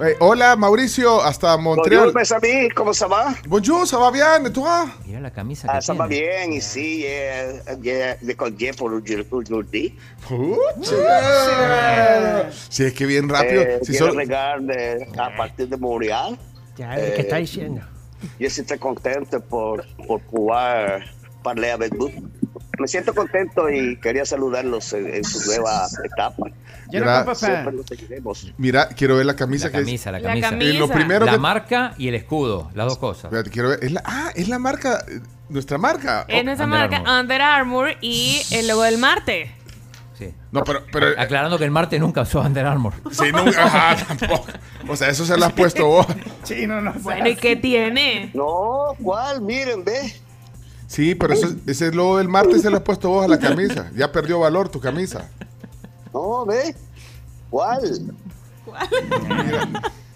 [0.00, 2.06] Eh, hola, Mauricio, hasta Montreal.
[2.12, 2.32] Bonjour, mes
[2.74, 3.32] comment ça va?
[3.46, 4.86] Bonjour, ça va bien, ¿y toi?
[5.06, 6.26] Mira la camisa Ah, que va tiene.
[6.48, 9.96] bien ici, yeah, yeah, le collier pour aujourd'hui.
[12.70, 13.62] Si es que bien rápido.
[13.62, 16.36] Eh, si quiero solo- regarde a partir de Montreal.
[16.76, 17.82] Ya, ¿qué está Eh, diciendo?
[18.40, 21.04] Yo sí estoy contento por, por poder
[21.44, 22.10] parler avec vous.
[22.78, 26.46] Me siento contento y quería saludarlos en, en su nueva etapa.
[26.92, 27.24] No
[27.72, 28.52] los seguiremos.
[28.58, 30.50] Mira, quiero ver la camisa La que camisa, la La camisa.
[30.50, 30.70] camisa.
[30.70, 33.24] Eh, lo primero la que- marca y el escudo, las dos cosas.
[33.24, 33.78] Espérate, quiero ver.
[33.82, 35.04] Es la, ah, es la marca.
[35.48, 36.24] Nuestra marca.
[36.28, 37.20] Es Oh, nuestra Under marca Armour.
[37.20, 39.50] Under Armour y el logo del Marte.
[40.18, 40.32] Sí.
[40.52, 40.84] No, pero.
[40.92, 42.92] pero Aclarando que el Marte nunca usó Under Armour.
[43.10, 43.64] sí, nunca.
[43.64, 44.46] Ajá, tampoco.
[44.88, 46.06] O sea, eso se lo has puesto vos.
[46.44, 48.30] Chino, no Bueno, ¿y qué tiene?
[48.34, 49.40] No, ¿cuál?
[49.40, 50.14] Miren, ve.
[50.86, 53.90] Sí, pero eso, ese logo del martes se lo has puesto vos a la camisa.
[53.96, 55.28] Ya perdió valor tu camisa.
[56.12, 56.74] No, ve.
[57.50, 58.14] ¿Cuál?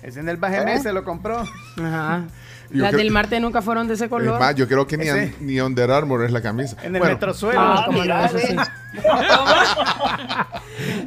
[0.03, 0.81] Es en el Bajemé, ¿Eh?
[0.81, 1.41] se lo compró.
[1.77, 2.27] Ajá.
[2.71, 4.39] Yo Las creo- del Marte nunca fueron de ese Es color.
[4.39, 5.07] más, yo creo que ni,
[5.41, 6.77] ni Under Armour es la camisa.
[6.83, 7.59] En el Bueno, metrosuelo.
[7.61, 8.55] Ah, como no, eso sí.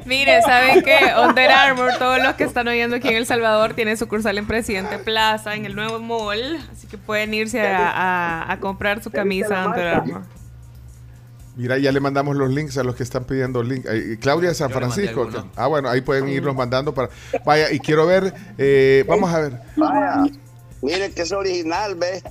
[0.05, 0.97] Miren, ¿saben qué?
[1.25, 4.97] Under Armour, todos los que están oyendo aquí en El Salvador, tienen sucursal en Presidente
[4.99, 6.57] Plaza, en el nuevo mall.
[6.71, 10.21] Así que pueden irse a, a- a comprar su camisa Under Armour.
[11.55, 13.85] Mira, ya le mandamos los links a los que están pidiendo link.
[13.87, 15.29] Eh, Claudia de San Francisco.
[15.55, 17.09] Ah, bueno, ahí pueden irlos mandando para.
[17.45, 18.33] Vaya, y quiero ver.
[18.57, 19.53] eh, vamos a ver.
[19.75, 20.23] Vaya.
[20.81, 22.21] Miren que es original, ve.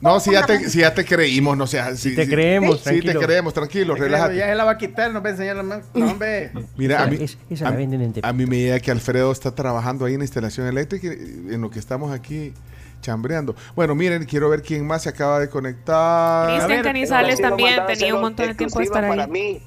[0.00, 1.94] No, si ya te, si ya te creímos, no sea.
[1.94, 3.20] Si, te si- creemos, Sí, tranquilo.
[3.20, 4.36] te creemos, tranquilo, Creo, relájate.
[4.36, 5.82] Ya se la va a quitar, no va a enseñar la mano.
[5.92, 6.52] No, hombre.
[6.76, 9.30] Mira, a mí, es- esa a, la venden en a mí me llega que Alfredo
[9.30, 12.54] está trabajando ahí en la instalación eléctrica en lo que estamos aquí
[13.02, 13.54] chambreando.
[13.76, 16.48] Bueno, miren, quiero ver quién más se acaba de conectar.
[16.56, 19.30] Cristian Canizales también tenía un montón de tiempo de estar para ahí.
[19.30, 19.62] mí.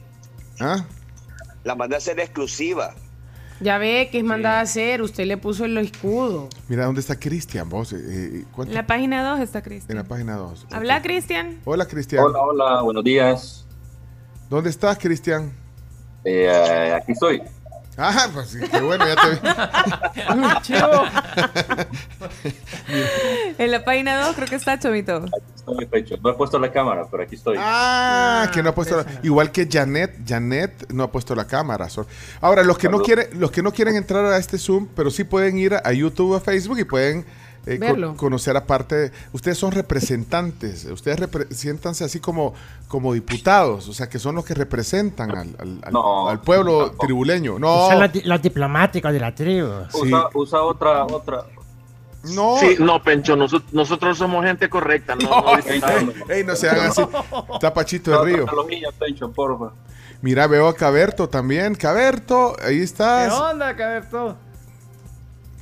[0.59, 0.83] ¿Ah?
[1.63, 2.95] La mandé a hacer exclusiva.
[3.63, 5.02] Ya ve que es mandada a hacer.
[5.02, 6.49] Usted le puso el escudo.
[6.67, 7.69] Mira, ¿dónde está Cristian?
[7.69, 8.45] Vos, eh, eh.
[8.58, 9.97] En la página 2 está En Cristian.
[9.97, 10.67] la página 2.
[10.71, 11.60] ¿Habla Cristian?
[11.63, 12.26] Hola, Cristian.
[12.26, 13.65] Hola, hola, buenos días.
[14.49, 15.54] ¿Dónde estás, Cristian?
[16.26, 17.41] Eh, eh, aquí estoy.
[17.97, 19.38] Ah, pues sí, qué bueno, ya te vi.
[23.58, 25.25] En la página 2 creo que está Chovito.
[25.56, 26.15] estoy, Pecho.
[26.23, 27.58] No he puesto la cámara, pero aquí estoy.
[27.60, 31.88] Ah, que no ha puesto la- igual que Janet, Janet no ha puesto la cámara.
[32.41, 35.23] Ahora los que no quieren, los que no quieren entrar a este Zoom, pero sí
[35.23, 37.25] pueden ir a YouTube o a Facebook y pueden
[37.65, 37.80] eh,
[38.17, 39.12] conocer aparte.
[39.32, 42.54] Ustedes son representantes, ustedes representanse así como
[42.88, 46.91] como diputados, o sea que son los que representan al, al- al- No, al pueblo
[46.99, 47.58] tribuleño.
[47.60, 49.69] No, Son diplomáticas de la tribu.
[49.93, 51.45] Usa, usa otra, otra.
[52.23, 52.56] No.
[52.58, 55.58] Sí, no, Pencho, nosotros, nosotros somos gente correcta, no, no.
[56.34, 57.02] Ey, no se hagan así.
[57.54, 58.45] Está Pachito de Río.
[58.45, 59.71] Tecnología, Pencho, porfa.
[60.21, 61.76] Mira, veo a Caberto también.
[61.76, 63.34] Caberto, ahí ¿Qué estás.
[63.34, 64.38] onda, Caberto?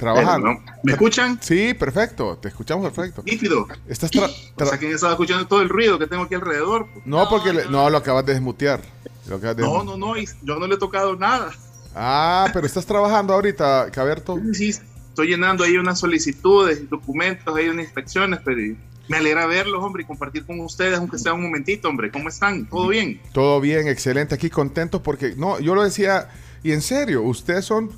[0.02, 0.48] Trabajando.
[0.48, 1.38] Bueno, ¿me escuchan?
[1.44, 2.36] Sí, perfecto.
[2.42, 3.22] Te escuchamos perfecto.
[3.24, 3.68] Nítido.
[3.88, 6.88] Estás tra- O sea, que han estado escuchando todo el ruido que tengo aquí alrededor.
[7.06, 8.82] No, porque no, lo acabas de desmutear.
[9.30, 11.52] Lo acabas de- No, no, no, yo no le he tocado nada.
[11.96, 14.40] Ah, pero estás trabajando ahorita, Caberto.
[14.54, 18.76] Sí, estoy llenando ahí unas solicitudes, documentos, hay unas inspecciones, pero
[19.08, 22.10] me alegra verlos, hombre, y compartir con ustedes, aunque sea un momentito, hombre.
[22.10, 22.66] ¿Cómo están?
[22.66, 23.22] ¿Todo bien?
[23.34, 24.34] Todo bien, excelente.
[24.34, 26.28] Aquí contentos porque, no, yo lo decía,
[26.64, 27.92] y en serio, ustedes son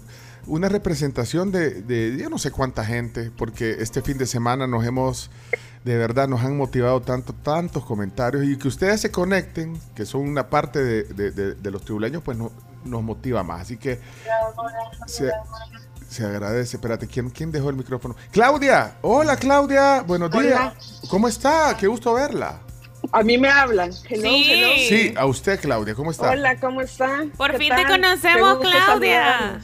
[0.47, 4.85] una representación de, de yo no sé cuánta gente, porque este fin de semana nos
[4.85, 5.29] hemos,
[5.83, 10.21] de verdad, nos han motivado tanto, tantos comentarios y que ustedes se conecten, que son
[10.21, 12.51] una parte de, de- de- de los tribuleños, pues no-
[12.85, 13.61] nos motiva más.
[13.61, 13.99] Así que
[15.07, 15.31] se,
[16.09, 16.77] se agradece.
[16.77, 18.15] Espérate, ¿quién, ¿quién dejó el micrófono?
[18.31, 20.59] Claudia, hola Claudia, buenos días.
[20.59, 20.75] Hola.
[21.09, 21.75] ¿Cómo está?
[21.77, 22.59] Qué gusto verla.
[23.11, 23.91] A mí me hablan.
[24.09, 24.45] Hello, Sí.
[24.51, 24.67] hello.
[24.89, 26.29] Sí, a usted Claudia, ¿cómo está?
[26.31, 27.29] Hola, ¿cómo están?
[27.31, 28.85] Por ¿Qué fin te conocemos, Claudia.
[28.85, 29.63] saludarlos.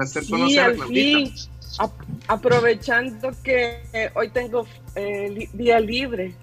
[0.00, 1.18] Placer Sí, conocerla, al Claudita.
[1.18, 1.34] fin.
[1.78, 1.92] Ap-
[2.26, 6.34] aprovechando que eh, hoy tengo eh, li- día libre.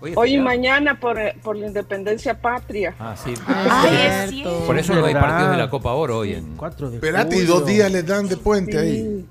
[0.00, 2.94] Oye, Hoy y mañana por, eh, por la independencia patria.
[2.98, 3.32] Ah, sí.
[3.46, 4.66] Ay, es cierto.
[4.66, 6.34] Por eso no hay partidos de la Copa Oro hoy.
[6.34, 6.56] En...
[6.92, 9.24] Espérate, y dos días les dan de puente ahí.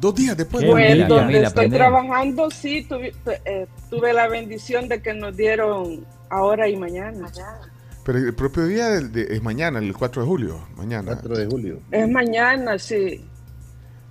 [0.00, 0.70] Dos días de puente.
[0.70, 3.12] Bueno, donde estoy trabajando, sí, tuve,
[3.44, 7.30] eh, tuve la bendición de que nos dieron ahora y mañana.
[8.06, 10.60] Pero el propio día de- es mañana, el 4 de julio.
[10.76, 11.12] Mañana.
[11.14, 11.80] 4 de julio.
[11.90, 13.24] Es mañana, sí.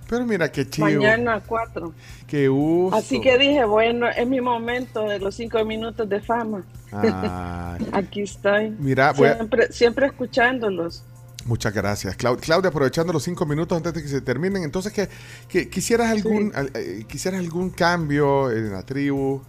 [0.08, 0.86] Pero mira qué chido.
[0.86, 1.92] Mañana 4.
[2.26, 2.94] Qué gusto.
[2.96, 6.62] Así que dije, bueno, es mi momento de los cinco minutos de fama.
[6.92, 8.70] Ah, Aquí estoy.
[8.78, 11.02] Mira, a- siempre, siempre escuchándolos.
[11.46, 12.16] muchas gracias.
[12.18, 15.08] Clau- Claudia, aprovechando los cinco minutos antes de que se terminen, entonces, que,
[15.48, 19.42] que quisieras algún al- eh, quisieras algún cambio en la tribu?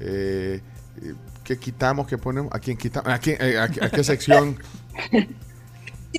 [0.00, 0.60] Eh,
[1.02, 1.14] eh,
[1.50, 2.06] ¿Qué quitamos?
[2.06, 2.54] ¿Qué ponemos?
[2.54, 3.12] ¿A quién quitamos?
[3.12, 4.56] ¿A, quién- eh, a qué- a qué sección?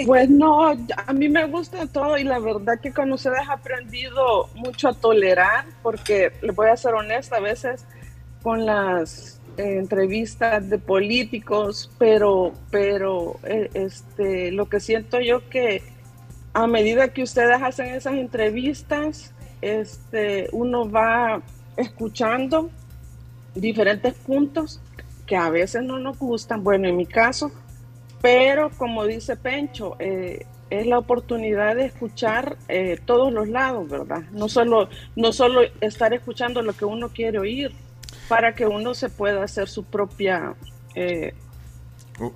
[0.05, 4.49] Pues no, a mí me gusta todo y la verdad que con ustedes he aprendido
[4.55, 7.83] mucho a tolerar porque les voy a ser honesta a veces
[8.41, 15.83] con las eh, entrevistas de políticos, pero pero eh, este lo que siento yo que
[16.53, 21.41] a medida que ustedes hacen esas entrevistas, este uno va
[21.75, 22.69] escuchando
[23.55, 24.79] diferentes puntos
[25.25, 26.63] que a veces no nos gustan.
[26.63, 27.51] Bueno, en mi caso,
[28.21, 34.21] pero como dice Pencho, eh, es la oportunidad de escuchar eh, todos los lados, ¿verdad?
[34.31, 37.71] No solo, no solo estar escuchando lo que uno quiere oír,
[38.27, 40.55] para que uno se pueda hacer su propia,
[40.95, 41.33] eh,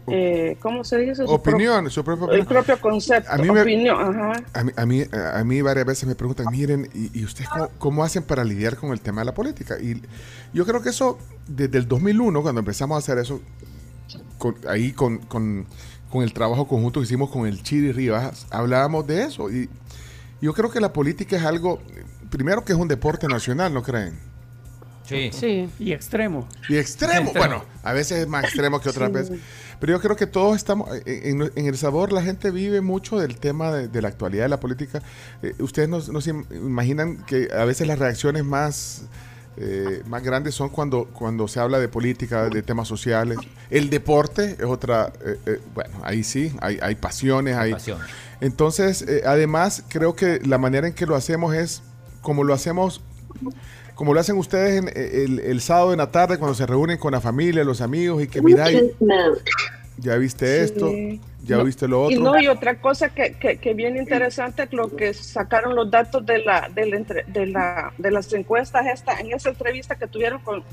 [0.08, 1.26] eh, ¿cómo se dice?
[1.28, 4.44] Su Opinión, pro- su propia El propio concepto, A mí me- opinión, ajá.
[4.54, 7.70] A mí, a, mí, a mí varias veces me preguntan, miren, ¿y, y ustedes cómo,
[7.78, 9.78] cómo hacen para lidiar con el tema de la política?
[9.80, 10.02] Y
[10.54, 13.42] yo creo que eso, desde el 2001, cuando empezamos a hacer eso,
[14.38, 15.66] con- ahí con, con-
[16.10, 19.52] con el trabajo conjunto que hicimos con el Chiri Rivas, hablábamos de eso.
[19.52, 19.70] Y
[20.42, 21.82] yo creo que la política es algo,
[22.30, 24.18] primero que es un deporte nacional, ¿no creen?
[25.04, 25.30] Sí.
[25.34, 25.70] Sí.
[25.78, 26.48] Y extremo.
[26.68, 27.34] Y extremo, Extremo.
[27.34, 29.14] bueno, a veces es más extremo que otras Sí.
[29.14, 29.40] veces.
[29.80, 33.20] Pero yo creo que todos estamos, en, en- en El Sabor la gente vive mucho
[33.20, 35.02] del tema de, de la actualidad de la política.
[35.44, 39.04] Eh, ustedes no, no se im- imaginan que a veces las reacciones más,
[39.58, 43.38] eh, más grandes son cuando, cuando se habla de política, de temas sociales.
[43.70, 47.72] El deporte es otra, eh, eh, bueno, ahí sí, hay, hay pasiones, hay...
[47.74, 48.00] Pasión.
[48.42, 51.82] Entonces, eh, además, creo que la manera en que lo hacemos es
[52.22, 53.02] como lo hacemos,
[53.96, 56.98] como lo hacen ustedes en, eh, el, el sábado en la tarde cuando se reúnen
[56.98, 58.92] con la familia, los amigos y que mira, y-
[59.98, 61.22] ya viste esto, Sí.
[61.46, 62.34] ya No, viste lo Y otro.
[62.34, 66.26] no, y otra cosa que, que, que bien interesante es lo que sacaron los datos
[66.26, 70.42] de la, de la, de la, de las encuestas esta, en esa entrevista que tuvieron
[70.42, 70.64] con,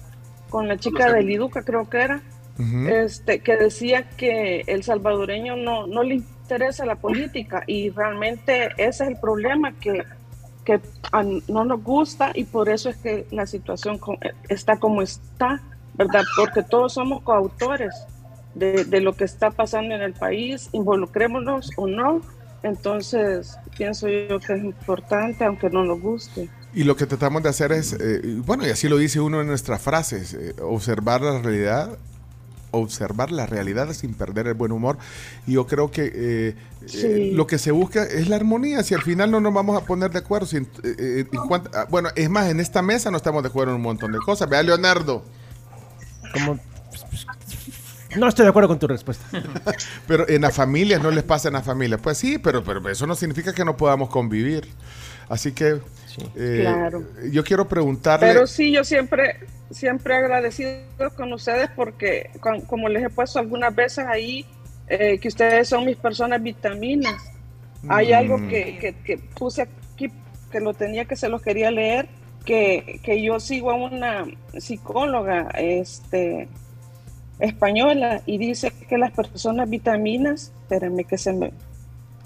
[0.51, 2.21] con la chica del IDUCA, creo que era,
[2.59, 2.89] Ujú.
[2.89, 9.05] este, que decía que el salvadoreño no, no le interesa la política y realmente ese
[9.05, 10.03] es el problema que,
[10.64, 10.81] que
[11.48, 15.61] no nos gusta y por eso es que la situación co- está como está,
[15.94, 16.22] ¿verdad?
[16.37, 17.94] Porque todos somos coautores
[18.55, 22.20] de, de lo que está pasando en el país, involucrémonos o no.
[22.62, 26.48] Entonces, pienso yo que es importante, aunque no nos guste.
[26.75, 29.48] Y lo que tratamos de hacer es, eh, bueno, y así lo dice uno en
[29.48, 31.98] nuestras frases, eh, observar la realidad,
[32.73, 34.99] observar la realidad sin perder el buen humor.
[35.47, 36.55] Y yo creo que eh,
[36.87, 37.01] Sí.
[37.05, 38.83] eh, lo que se busca es la armonía.
[38.83, 41.87] Si al final no nos vamos a poner de acuerdo, si eh, eh, cuanto- ah,
[41.89, 44.49] bueno, es más, en esta mesa no estamos de acuerdo en un montón de cosas.
[44.51, 45.25] Vea, Leonardo.
[46.33, 46.59] Como-
[48.17, 49.25] No estoy de acuerdo con tu respuesta.
[50.07, 52.01] Pero en las familias no les pasa en las familias.
[52.03, 54.69] Pues sí, pero, pero eso no significa que no podamos convivir.
[55.29, 55.81] Así que
[56.37, 57.05] eh, Claro.
[57.31, 58.27] yo quiero preguntarle.
[58.27, 59.41] Pero sí, yo siempre,
[59.73, 60.71] siempre agradecido
[61.17, 64.45] con ustedes porque, con- como les he puesto algunas veces ahí,
[64.89, 67.15] eh, que ustedes son mis personas vitaminas.
[67.89, 68.15] Hay Mm.
[68.17, 70.11] algo que, que- que puse aquí,
[70.51, 72.09] que lo tenía que se los quería leer,
[72.45, 74.25] que, que yo sigo a una
[74.59, 76.49] psicóloga este,
[77.39, 81.53] española y dice que las personas vitaminas, espérenme que se me,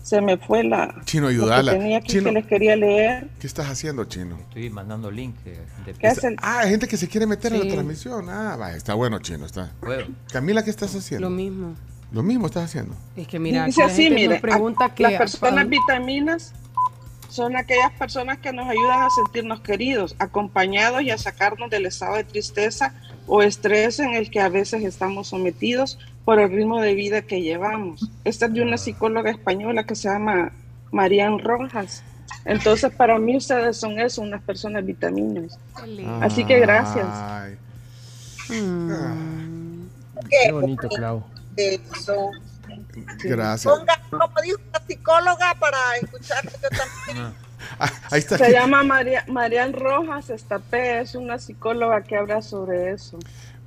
[0.07, 0.95] se me fue la...
[1.05, 2.25] Chino, lo que tenía aquí Chino.
[2.27, 3.27] que les quería leer.
[3.41, 4.39] ¿Qué estás haciendo, Chino?
[4.39, 5.35] Estoy mandando link.
[5.43, 5.59] de-
[5.99, 7.65] ¿Qué es el- Ah, hay gente que se quiere meter a Sí.
[7.65, 8.31] la transmisión.
[8.31, 9.45] Ah, va, está bueno, Chino.
[9.47, 9.73] Está.
[9.81, 10.15] Bueno.
[10.31, 11.29] Camila, ¿qué estás haciendo?
[11.29, 11.75] Lo mismo.
[12.13, 12.95] Lo mismo estás haciendo.
[13.17, 16.53] Es que mira, Dice así, mire, pregunta a- que las personas vitaminas
[17.29, 22.15] son aquellas personas que nos ayudan a sentirnos queridos, acompañados y a sacarnos del estado
[22.15, 22.95] de tristeza
[23.27, 27.43] o estrés en el que a veces estamos sometidos por el ritmo de vida que
[27.43, 28.09] llevamos.
[28.25, 30.53] Esta es de una psicóloga española que se llama
[30.91, 32.03] Marian Rojas.
[32.45, 35.59] Entonces, para mí ustedes son eso, unas personas vitaminas.
[36.21, 37.07] Así que gracias.
[37.09, 37.57] Ay.
[38.49, 41.25] Qué bonito, Clau.
[41.57, 42.31] Eso.
[43.23, 43.73] Gracias.
[43.73, 47.35] Ponga, como dijo la psicóloga, para escucharte yo también.
[47.79, 48.39] Ah, ahí está.
[48.39, 53.19] Se llama María, Marian Rojas Estapé, es una psicóloga que habla sobre eso.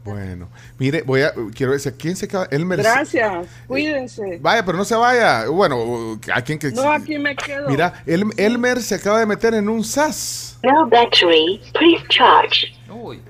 [0.04, 1.34] Bueno, mire, voy a.
[1.54, 2.48] Quiero decir, ¿quién se acaba?
[2.52, 2.80] Elmer.
[2.80, 4.40] Gracias, cuídense.
[4.42, 5.48] Vaya, pero no se vaya.
[5.50, 6.72] Bueno, ¿a quién que.?
[6.72, 7.70] No, aquí me quedo.
[7.70, 10.58] Mira, El- Elmer se acaba de meter en un SAS.
[10.64, 12.74] No battery, please charge.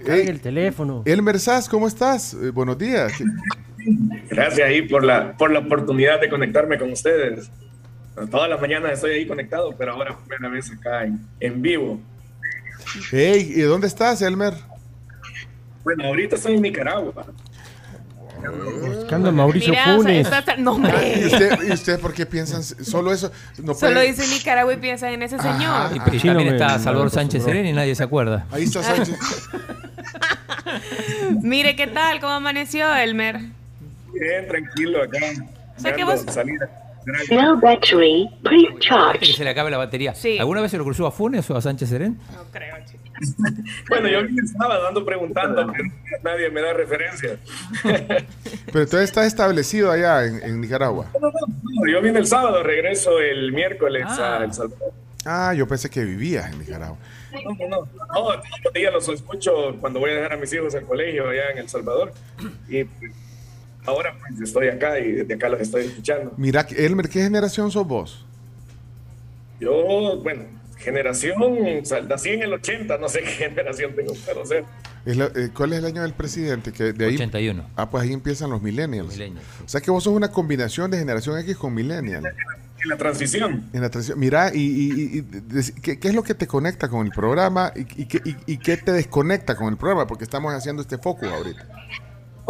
[0.08, 1.01] Ey, el teléfono.
[1.05, 2.34] Elmer SAS, ¿cómo estás?
[2.36, 3.13] Eh, buenos días.
[4.29, 7.49] Gracias ahí por la, por la oportunidad de conectarme con ustedes.
[8.27, 11.99] Todas las mañanas estoy ahí conectado, pero ahora por primera vez acá en, en vivo.
[13.12, 14.53] Hey, ¿y dónde estás, Elmer?
[15.84, 17.25] Bueno, ahorita estoy en Nicaragua.
[18.82, 20.27] Buscando a Mauricio Mira, o sea, Funes.
[20.32, 21.19] está- no, hombre.
[21.21, 23.32] ¿Y usted, y usted por qué piensan solo eso?
[23.62, 25.58] No Solo dice Nicaragua y piensa en ese Ajá.
[25.58, 25.95] señor.
[26.13, 27.10] Y, también me- está me Salvador.
[27.10, 28.45] Sánchez Serén y nadie se acuerda.
[28.51, 29.17] Ahí está Sánchez.
[31.41, 32.19] Mire, ¿qué tal?
[32.19, 33.39] ¿Cómo amaneció, Elmer?
[34.13, 35.17] Bien, tranquilo acá.
[35.77, 36.69] O sea, que vos- salida.
[37.32, 40.13] No battery, please Que se le acabe la batería.
[40.15, 40.38] Sí.
[40.39, 42.17] ¿Alguna vez se lo cruzó a Funes o a Sánchez Serén?
[42.34, 43.00] No creo, chico.
[43.89, 45.84] Bueno, yo vine el sábado ando preguntando, pero
[46.24, 47.38] nadie me da referencia.
[47.84, 51.08] Pero entonces está establecido allá en, en Nicaragua.
[51.19, 54.93] No, no, yo vine el sábado, regreso el miércoles a El Salvador.
[55.26, 56.98] Ah, yo pensé que vivías en Nicaragua.
[57.34, 57.78] No, no, no.
[57.78, 61.30] No, todos los días los escucho cuando voy a dejar a mis hijos al colegio
[61.30, 62.13] allá en El Salvador.
[62.69, 63.12] Y pues,
[63.86, 66.34] ahora pues estoy acá y desde acá los estoy escuchando.
[66.38, 68.26] Mira, Elmer, ¿qué generación sos vos?
[69.60, 70.44] Yo, bueno,
[70.78, 74.63] generación, o sea, nací en el 80, no sé qué generación tengo, pero sé.
[75.06, 76.72] Es la- eh, ¿Cuál es el año del presidente?
[76.72, 77.65] Que de ahí, 81.
[77.76, 79.10] Ah, pues ahí empiezan los millennials.
[79.13, 82.24] Millennials, O sea que vos sos una combinación de generación X con millennial.
[82.82, 83.70] En la transición.
[83.74, 84.20] En la transición.
[84.20, 87.82] Mira, y, y- y- ¿qué, qué es lo que te conecta con el programa y,
[88.02, 90.08] y qué- y- y qué te desconecta con el programa?
[90.08, 91.65] Porque estamos haciendo este foco ahorita.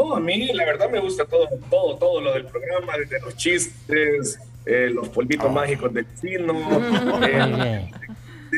[0.08, 3.36] No, a mí la verdad me gusta todo, todo, todo lo del programa, desde los
[3.36, 6.54] chistes, eh, los polvitos mágicos del chino,
[7.26, 7.90] eh,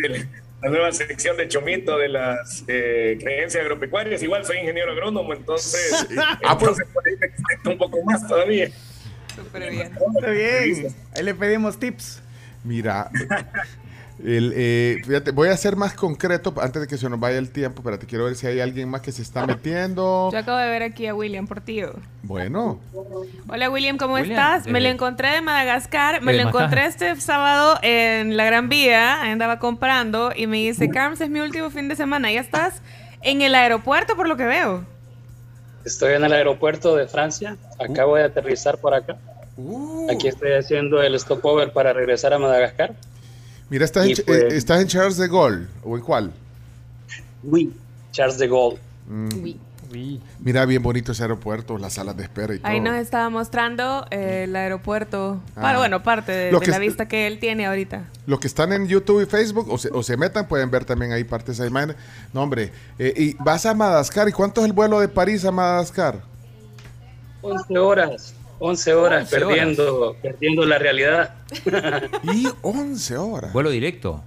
[0.04, 0.28] el-
[0.62, 4.22] la nueva sección de Chomito de las eh, creencias agropecuarias.
[4.22, 6.06] Igual soy ingeniero agrónomo, entonces,
[6.44, 8.70] Ah, pues- entonces por ahí me conecto un poco más todavía.
[9.36, 9.92] Súper bien.
[10.16, 10.96] Está bien.
[11.16, 12.22] Ahí le pedimos tips.
[12.64, 13.10] Mira,
[14.26, 17.50] el, eh, fíjate, voy a ser más concreto antes de que se nos vaya el
[17.52, 17.80] tiempo.
[17.82, 20.30] Espérate, quiero ver si hay alguien más que se está metiendo.
[20.32, 21.94] Yo acabo de ver aquí a William Portillo.
[22.24, 22.80] Bueno,
[23.48, 24.66] Hola William, ¿cómo William, estás?
[24.66, 28.70] Me desde- lo encontré de Madagascar, me De lo encontré este sábado en la Gran
[28.70, 32.82] Vía, andaba comprando y me dice, Carms, es mi último fin de semana, ya estás
[33.22, 34.84] en el aeropuerto por lo que veo.
[35.84, 37.58] Estoy en el aeropuerto de Francia.
[37.80, 39.18] Acabo de aterrizar por acá.
[40.12, 42.94] Aquí estoy haciendo el stopover para regresar a Madagascar.
[43.72, 45.66] Mira, estás, en, Y pues- eh, estás en Charles de Gaulle.
[45.84, 46.32] ¿O en cuál?
[47.44, 47.74] Oui.
[48.12, 48.78] Charles de Gaulle.
[49.08, 49.30] Mm.
[50.40, 52.68] Mira, bien bonito ese aeropuerto, las salas de espera y todo.
[52.72, 55.62] Ahí nos estaba mostrando eh, el aeropuerto, Ah.
[55.64, 58.06] para, bueno, parte de, Lo de que la vista que él tiene ahorita.
[58.26, 61.12] Los que están en YouTube y Facebook o se, o se metan pueden ver también
[61.12, 61.94] ahí parte de esa imagen.
[62.32, 62.72] No, hombre.
[63.00, 64.30] eh, y vas a Madagascar.
[64.30, 66.22] ¿Y cuánto es el vuelo de París a Madagascar?
[67.42, 68.34] 11 horas.
[68.64, 71.34] 11 horas 11 perdiendo, perdiendo la realidad.
[72.32, 73.52] Y 11 horas.
[73.54, 74.24] Vuelo directo.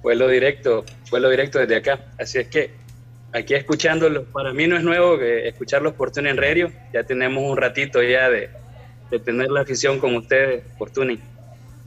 [0.00, 1.98] vuelo directo, vuelo directo desde acá.
[2.20, 2.70] Así es que
[3.32, 7.56] aquí escuchándolos, para mí no es nuevo que escucharlos por Tuning Radio, ya tenemos un
[7.56, 8.48] ratito ya de,
[9.10, 11.20] de tener la afición con ustedes por Tuning.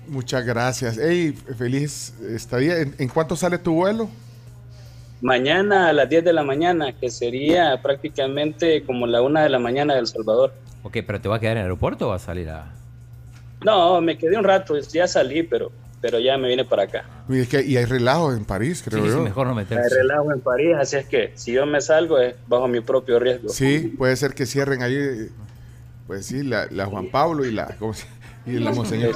[0.10, 1.00] Muchas gracias.
[1.02, 2.80] Hey, feliz estadía.
[2.80, 4.10] ¿En, en cuánto sale tu vuelo?
[5.22, 9.60] Mañana a las 10 de la mañana, que sería prácticamente como la 1 de la
[9.60, 10.52] mañana de El Salvador.
[10.84, 12.72] Ok, pero ¿te va a quedar en el aeropuerto o vas a salir a...?
[13.62, 17.04] No, me quedé un rato, ya salí, pero, pero ya me vine para acá.
[17.28, 19.24] Y, es que, y hay relajo en París, creo Sí, sí, yo.
[19.24, 19.96] mejor no Hay meterse.
[19.96, 23.50] relajo en París, así es que si yo me salgo es bajo mi propio riesgo.
[23.50, 25.30] Sí, puede ser que cierren ahí,
[26.08, 28.08] pues sí, la, la Juan Pablo y la, ¿cómo se-
[28.46, 29.14] y la Monseñor.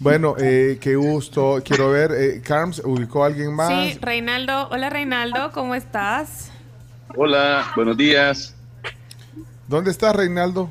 [0.00, 1.60] Bueno, eh, qué gusto.
[1.64, 3.68] Quiero ver, eh, Carms, ¿ubicó a alguien más?
[3.92, 4.68] Sí, Reinaldo.
[4.70, 6.50] Hola, Reinaldo, ¿cómo estás?
[7.14, 8.54] Hola, buenos días.
[9.68, 10.70] ¿Dónde está Reinaldo?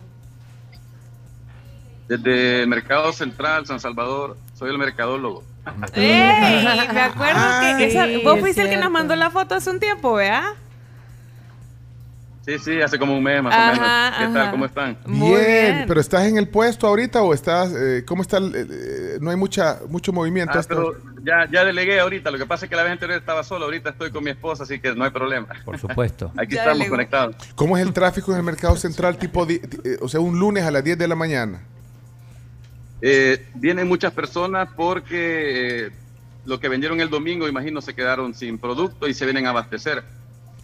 [2.08, 5.44] Desde Mercado Central, San Salvador, soy el mercadólogo.
[5.94, 6.66] ¡Ey!
[6.94, 7.42] Me acuerdo
[7.78, 10.52] que esa- sí, vos fuiste el que nos mandó la foto hace un tiempo, ¿verdad?
[12.46, 14.18] Sí, sí, hace como un mes más Ajá, o menos.
[14.18, 14.34] ¿Qué ajá.
[14.34, 14.52] tal?
[14.52, 14.98] ¿Cómo están?
[15.06, 18.36] bien, pero ¿estás en el puesto ahorita o estás, eh, cómo está?
[18.36, 20.60] el- eh, no hay mucha, mucho movimiento.
[20.60, 22.32] Ah, pero ya, ya delegué ahorita.
[22.32, 23.64] Lo que pasa es que la vez anterior estaba solo.
[23.64, 25.48] Ahorita estoy con mi esposa, así que no hay problema.
[25.64, 26.34] Por supuesto.
[26.38, 26.96] Aquí Ya estamos delegó.
[26.96, 27.36] conectados.
[27.56, 30.66] ¿Cómo es el tráfico en el mercado central tipo, di- eh, o sea, un lunes
[30.66, 31.62] a las 10 de la mañana?
[33.06, 35.92] Eh, vienen muchas personas porque eh,
[36.46, 40.06] lo que vendieron el domingo, imagino, se quedaron sin producto y se vienen a abastecer.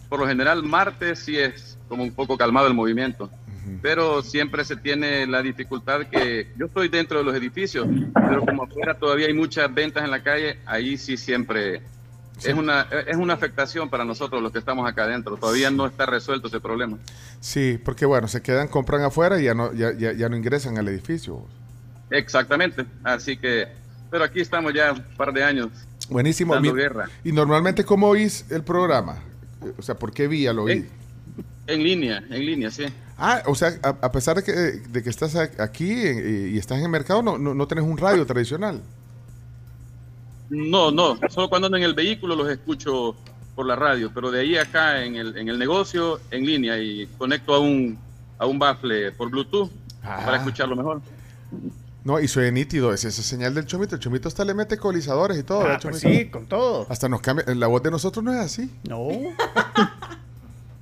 [0.08, 3.28] Por lo general, martes sí es como un poco calmado el movimiento,
[3.82, 8.62] pero siempre se tiene la dificultad que yo estoy dentro de los edificios, pero como
[8.62, 11.82] afuera todavía hay muchas ventas en la calle, ahí sí siempre
[12.42, 15.36] es una es una afectación para nosotros los que estamos acá adentro.
[15.36, 16.96] Todavía no está resuelto ese problema.
[17.40, 20.78] Sí, porque bueno, se quedan, compran afuera y ya no, ya, ya, ya no ingresan
[20.78, 21.46] al edificio.
[22.10, 22.84] Exactamente.
[23.04, 23.68] Así que,
[24.10, 25.68] pero aquí estamos ya un par de años.
[26.08, 26.54] Buenísimo.
[26.54, 27.08] Dando Mi- guerra.
[27.24, 29.18] Y normalmente, ¿cómo oís el programa?
[29.78, 30.88] O sea, ¿por qué vía lo oí?
[31.66, 32.84] En línea, en línea, sí.
[33.16, 36.84] Ah, o sea, a, a pesar de que, de que estás aquí y estás en
[36.84, 38.80] el mercado, no, no, no tenés un radio tradicional.
[40.48, 43.14] No, no, solo cuando ando en el vehículo los escucho
[43.54, 47.06] por la radio, pero de ahí acá en el, en el negocio en línea y
[47.18, 47.96] conecto a un,
[48.38, 49.70] a un bafle por Bluetooth
[50.02, 51.02] para escucharlo mejor.
[52.02, 53.94] No, y soy nítido, es esa señal del chomito.
[53.94, 55.60] El chomito hasta le mete ecualizadores y todo.
[55.60, 56.86] Ah, ¿verdad, pues sí, con todo.
[56.88, 57.44] Hasta nos cambia.
[57.54, 58.70] La voz de nosotros no es así.
[58.88, 59.08] No.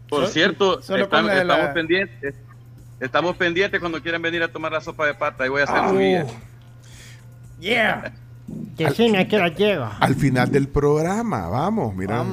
[0.08, 2.34] Por So- cierto, solo estamos, la la- pendientes.
[3.00, 5.88] Estamos pendientes cuando quieran venir a tomar la sopa de pata y voy a hacer
[5.88, 6.26] su guía.
[7.60, 8.12] Yeah.
[8.76, 9.88] Decime a qué hora llego.
[10.00, 12.24] Al final del programa, vamos, mira.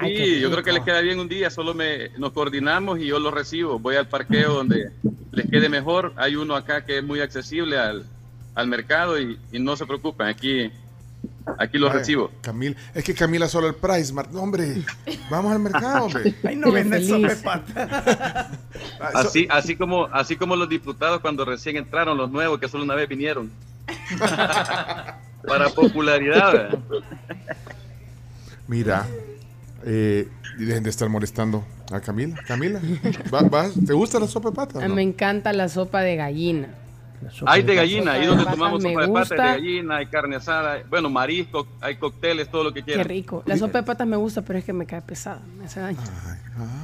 [0.00, 3.18] Sí, yo creo que les queda bien un día, solo me, nos coordinamos y yo
[3.18, 3.78] los recibo.
[3.78, 4.92] Voy al parqueo donde
[5.32, 6.12] les quede mejor.
[6.16, 8.04] Hay uno acá que es muy accesible al,
[8.54, 10.70] al mercado y, y no se preocupen, aquí,
[11.58, 12.30] aquí los Ay, recibo.
[12.40, 14.30] Camila, es que Camila solo el Price, Mart.
[14.30, 14.82] No, hombre,
[15.30, 16.34] vamos al mercado, hombre.
[16.44, 17.26] Ay, no venden.
[19.14, 22.94] Así, así, como, así como los diputados cuando recién entraron, los nuevos que solo una
[22.94, 23.50] vez vinieron.
[25.46, 26.52] Para popularidad.
[26.52, 26.78] ¿verdad?
[28.66, 29.06] Mira,
[29.90, 30.28] eh,
[30.58, 32.36] y dejen de estar molestando a Camila.
[32.46, 32.78] Camila.
[33.86, 34.80] ¿te gusta la sopa de pata?
[34.82, 34.94] Ah, no?
[34.94, 36.68] Me encanta la sopa de gallina.
[37.46, 40.06] Hay de gallina, ahí donde tomamos patas sopa de me pata, hay de gallina, hay
[40.06, 43.08] carne asada, bueno, marisco, hay cócteles, todo lo que Qué quieran.
[43.08, 43.42] rico.
[43.46, 45.40] La sopa de patas me gusta, pero es que me cae pesada.
[45.56, 45.98] Me hace daño.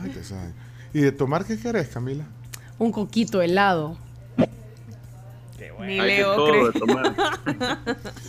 [0.03, 0.53] Ay, qué sabe.
[0.95, 2.25] ¿Y de tomar qué querés, Camila?
[2.79, 3.99] Un coquito helado.
[5.81, 7.15] De tomar.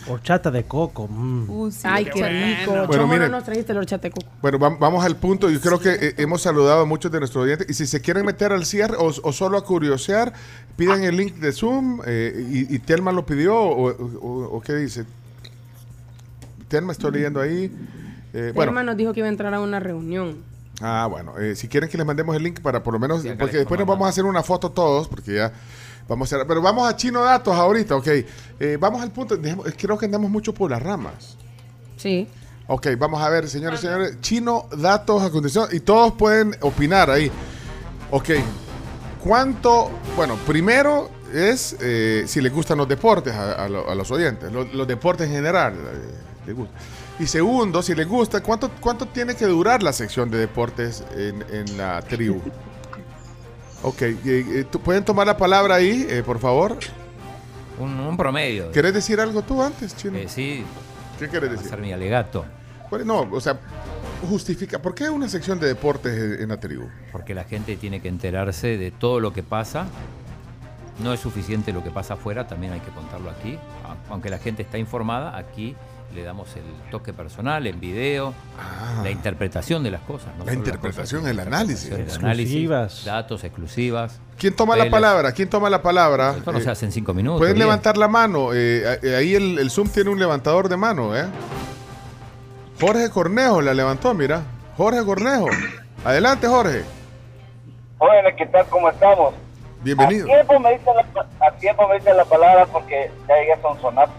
[0.08, 1.08] Horchata de coco.
[1.08, 1.48] mm.
[1.50, 2.28] Uh, sí, Ay, qué qué
[2.58, 2.72] rico.
[2.72, 3.30] Bueno, Chomo, miren.
[3.30, 4.26] no nos trajiste el horchata de coco.
[4.42, 5.48] Bueno, vam- vamos al punto.
[5.50, 7.68] Yo creo que eh, hemos saludado a muchos de nuestros oyentes.
[7.70, 10.32] Y si se quieren meter al cierre o, o solo a curiosear,
[10.76, 12.00] piden el link de Zoom.
[12.06, 13.56] eh, y, y Telma lo pidió.
[13.56, 15.04] O, o- o qué dice?
[16.68, 17.70] Telma, estoy leyendo ahí.
[18.32, 18.72] Eh, Bueno.
[18.72, 20.38] bueno, nos dijo que iba a entrar a una reunión.
[20.80, 21.38] ah, bueno.
[21.38, 23.22] eh, si quieren que les mandemos el link para por lo menos.
[23.22, 25.08] Sí, porque después nos vamos a hacer una foto todos.
[25.08, 25.52] Porque ya.
[26.08, 28.06] Vamos a pero vamos a Chino Datos ahorita, ok.
[28.60, 29.36] Eh, vamos al punto.
[29.36, 31.36] dejemos- creo que andamos mucho por las ramas.
[31.96, 32.28] Sí.
[32.68, 34.20] Ok, vamos a ver, señores y señores.
[34.20, 35.68] Chino, datos a continuación.
[35.72, 37.30] Y todos pueden opinar ahí.
[38.10, 38.30] Ok.
[39.22, 39.90] ¿Cuánto?
[40.16, 44.52] Bueno, primero es eh, si les gustan los deportes a, a lo- a los oyentes.
[44.52, 45.74] Los, los deportes en general.
[45.74, 46.14] eh,
[46.46, 46.74] les gusta.
[47.18, 51.44] Y segundo, si les gusta, ¿cuánto, ¿cuánto tiene que durar la sección de deportes en,
[51.52, 52.40] en la tribu?
[53.86, 56.76] Ok, eh, eh, ¿tú- ¿pueden tomar la palabra ahí, eh, por favor?
[57.78, 58.72] Un, un promedio.
[58.72, 60.18] ¿Querés decir algo tú antes, Chino?
[60.18, 60.64] Eh, sí.
[61.20, 61.66] ¿Qué querés decir?
[61.68, 62.44] Hacer mi alegato.
[62.90, 63.58] Bueno, No, o sea,
[64.28, 64.80] justifica.
[64.80, 66.88] ¿Por qué una sección de deportes en la tribu?
[67.12, 69.86] Porque la gente tiene que enterarse de todo lo que pasa.
[71.04, 73.56] No es suficiente lo que pasa afuera, también hay que contarlo aquí.
[74.10, 75.76] Aunque la gente está informada, aquí
[76.16, 78.32] le damos el toque personal en video,
[79.04, 80.34] la interpretación de las cosas.
[80.36, 80.46] no Ah.
[80.46, 81.84] La interpretación, cosas, el análisis.
[81.84, 83.04] interpretación, el análisis, Exclusivas.
[83.04, 84.20] datos exclusivas.
[84.38, 85.32] ¿Quién toma la palabra?
[85.32, 86.34] ¿Quién toma la palabra?
[86.38, 87.38] Esto no Eh, se hace en cinco minutos.
[87.40, 87.66] Pueden bien.
[87.66, 88.52] levantar la mano.
[88.54, 91.26] eh, eh, ahí el, el Zoom tiene un levantador de mano, ¿eh?
[92.80, 94.42] Jorge Cornejo la levantó, mira.
[94.76, 95.46] Jorge Cornejo.
[96.04, 96.82] Adelante, Jorge.
[97.98, 98.66] Jóvenes, ¿qué tal?
[98.66, 99.34] ¿Cómo estamos?
[99.82, 100.26] Bienvenido.
[100.26, 103.62] A tiempo me dicen la, a tiempo me dicen la palabra porque ya llegué a
[103.62, 104.12] Sonsonate.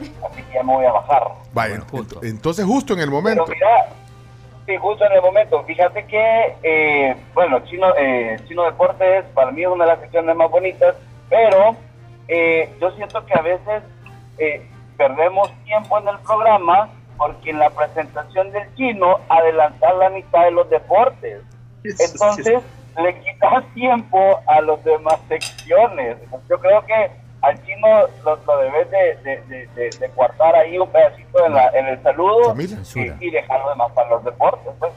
[0.00, 1.22] Así que ya me voy a bajar.
[1.52, 3.44] Vaya, ent- entonces justo en el momento.
[3.46, 3.88] Pero mira,
[4.66, 5.62] sí, justo en el momento.
[5.64, 10.34] Fíjate que, eh, bueno, Chino, eh, Chino Deportes para mí es una de las secciones
[10.36, 10.96] más bonitas,
[11.28, 11.76] pero
[12.28, 13.82] eh, yo siento que a veces
[14.38, 14.66] eh,
[14.96, 20.50] perdemos tiempo en el programa porque en la presentación del chino adelantar la mitad de
[20.50, 21.40] los deportes.
[21.84, 22.60] Entonces
[23.00, 26.16] le quitas tiempo a las demás secciones.
[26.48, 27.10] Yo creo que
[27.44, 27.88] al chino
[28.24, 29.16] lo, lo debes de,
[29.46, 33.92] de, de, guardar ahí un pedacito en, la, en el saludo y, y dejarlo demás
[33.92, 34.72] para los deportes.
[34.78, 34.92] Pues.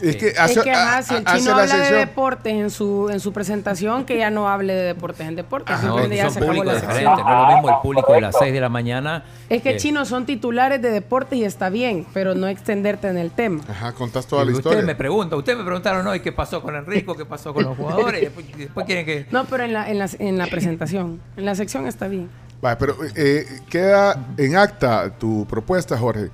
[0.00, 3.08] Es que Es hace, que ajá, si el chino la habla de deportes en su,
[3.10, 5.76] en su presentación, que ya no hable de deportes en deportes.
[5.76, 6.98] No, simplemente que ya son se acabó públicos la sección.
[6.98, 7.24] diferentes.
[7.24, 9.24] No es lo mismo el público de las 6 de la mañana.
[9.48, 13.30] Es que chinos son titulares de deportes y está bien, pero no extenderte en el
[13.30, 13.62] tema.
[13.68, 14.84] Ajá, contás toda la Usted historia.
[14.84, 18.20] me pregunta, ustedes me preguntaron hoy qué pasó con Enrico, qué pasó con los jugadores,
[18.20, 19.26] y después, y después quieren que...
[19.30, 21.20] No, pero en la, en la, en la presentación.
[21.36, 22.28] En la sección está bien.
[22.60, 26.30] Vaya, pero eh, queda en acta tu propuesta, Jorge.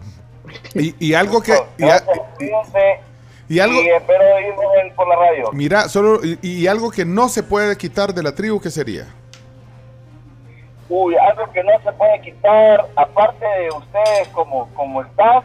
[0.74, 1.54] Y, y algo que.
[1.78, 1.84] Y,
[3.50, 3.80] y algo.
[3.82, 5.50] y espero irnos en- por la radio.
[5.52, 6.20] Mira, solo.
[6.24, 9.06] Y, y algo que no se puede quitar de la tribu, ¿qué sería?
[10.88, 15.44] Uy, algo que no se puede quitar, aparte de ustedes como, como staff,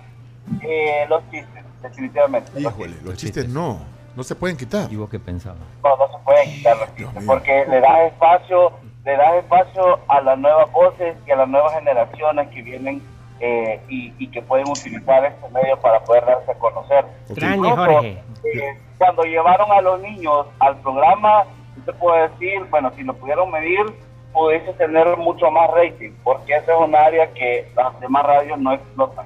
[0.61, 2.51] eh, los chistes, definitivamente.
[2.59, 3.79] Los Híjole, los chistes no.
[4.15, 4.91] No se pueden quitar.
[4.91, 5.59] ¿Y vos qué pensabas?
[5.83, 8.71] No, no se pueden quitar los chistes, porque le das espacio,
[9.03, 13.03] le das espacio a las nuevas voces y a las nuevas generaciones que vienen
[13.39, 17.05] eh, y, y que pueden utilizar este medio para poder darse a conocer.
[17.29, 18.23] Extrañe, Incluso, Jorge.
[18.53, 21.43] eh, cuando llevaron a los niños al programa,
[21.77, 23.85] yo te puedo decir, bueno, si lo pudieron medir,
[24.33, 28.73] pudiese tener mucho más rating, porque esa es un área que las demás radios no
[28.73, 29.25] explotan.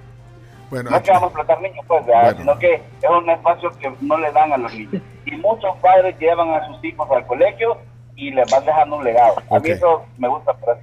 [0.70, 2.03] Bueno, no es que vamos a explotar niños, pues,
[2.38, 5.01] sino que es un espacio que no le dan a los niños.
[5.26, 7.78] Y muchos padres llevan a sus hijos al colegio
[8.16, 9.36] y les van dejando un legado.
[9.49, 10.78] A mí eso me gusta, pero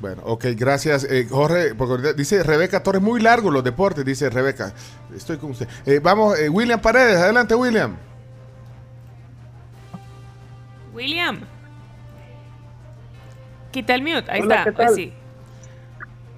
[0.00, 1.04] Bueno, ok, gracias.
[1.04, 4.72] Eh, Jorge, porque dice Rebeca Torres, muy largo los deportes, dice Rebeca.
[5.14, 5.68] Estoy con usted.
[5.84, 7.96] Eh, vamos, eh, William Paredes, adelante, William.
[10.94, 11.40] William.
[13.70, 14.24] Quita el mute.
[14.30, 14.64] Ahí Hola, está.
[14.64, 14.96] ¿qué Pues tal?
[14.96, 15.12] sí.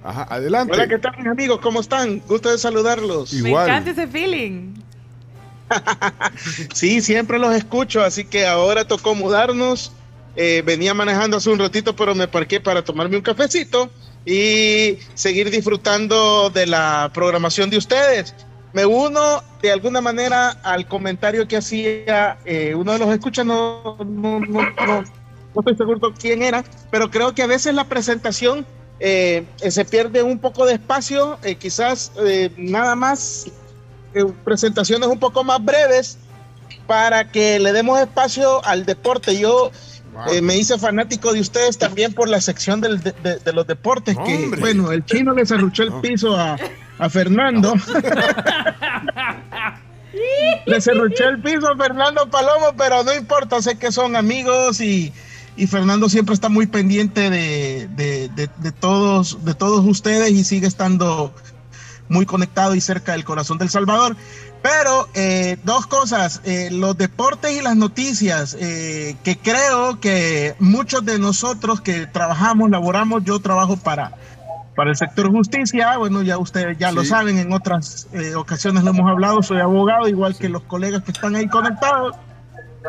[0.03, 0.73] Ajá, adelante.
[0.73, 1.59] Hola, ¿qué tal, mis amigos?
[1.61, 2.19] ¿Cómo están?
[2.27, 3.33] Gusto de saludarlos.
[3.35, 4.73] Me encanta ese feeling.
[6.73, 9.91] Sí, siempre los escucho, así que ahora tocó mudarnos.
[10.35, 13.89] Eh, venía manejando hace un ratito, pero me parqué para tomarme un cafecito
[14.25, 18.33] y seguir disfrutando de la programación de ustedes.
[18.73, 23.97] Me uno de alguna manera al comentario que hacía eh, uno de los escuchas, no,
[24.03, 25.03] no, no, no-
[25.55, 28.65] estoy seguro quién era, pero creo que a veces la presentación
[28.99, 33.45] eh, se pierde un poco de espacio, eh, quizás eh, nada más
[34.15, 36.17] eh, presentaciones un poco más breves
[36.87, 39.37] para que le demos espacio al deporte.
[39.37, 39.71] Yo
[40.31, 43.65] eh, me hice fanático de ustedes también por la sección del- de, de- de los
[43.67, 46.57] deportes, que bueno, el chino le cerruchó el piso a,
[46.99, 47.73] a Fernando.
[50.65, 55.11] le cerruché el piso a Fernando Palomo, pero no importa, sé que son amigos y,
[55.57, 60.43] y Fernando siempre está muy pendiente de, de- de- de todos, de todos ustedes y
[60.43, 61.33] sigue estando
[62.09, 64.15] muy conectado y cerca del corazón del Salvador.
[64.63, 71.03] Pero eh, dos cosas, eh, los deportes y las noticias, eh, que creo que muchos
[71.03, 74.13] de nosotros que trabajamos, laboramos, yo trabajo para,
[74.77, 77.07] para el sector justicia, bueno, ya ustedes ya lo Sí.
[77.09, 81.11] saben, en otras eh, ocasiones lo hemos hablado, soy abogado, igual que los colegas que
[81.11, 82.15] están ahí conectados.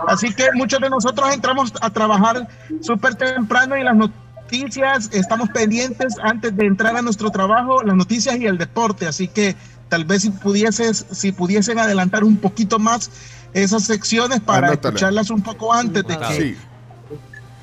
[0.07, 2.47] Así que muchos de nosotros entramos a trabajar
[2.83, 8.37] súper temprano y las noticias, estamos pendientes antes de entrar a nuestro trabajo, las noticias
[8.37, 9.07] y el deporte.
[9.09, 9.57] Así que
[9.95, 13.13] tal vez si pudieses, si pudiesen adelantar un poquito más
[13.53, 16.57] esas secciones para escucharlas un poco antes de que, Sí.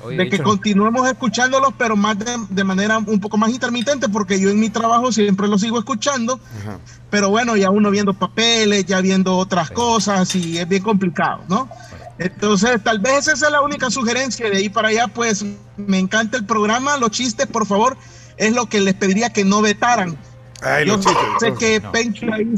[0.02, 4.08] Oye, de que Héctor, continuemos escuchándolos, pero más de, de manera un poco más intermitente,
[4.08, 6.78] porque yo en mi trabajo siempre los sigo escuchando, Ajá.
[7.10, 11.68] pero bueno, ya uno viendo papeles, ya viendo otras cosas y es bien complicado, ¿no?
[12.16, 14.48] Entonces, tal vez esa es la única sugerencia.
[14.48, 15.44] De ahí para allá, pues
[15.76, 16.96] me encanta el programa.
[16.96, 17.98] Los chistes, por favor,
[18.38, 20.16] es lo que les pediría que no vetaran.
[20.62, 21.10] Ay, yo sé
[21.50, 21.92] no, que no.
[21.92, 22.54] Pencho ahí-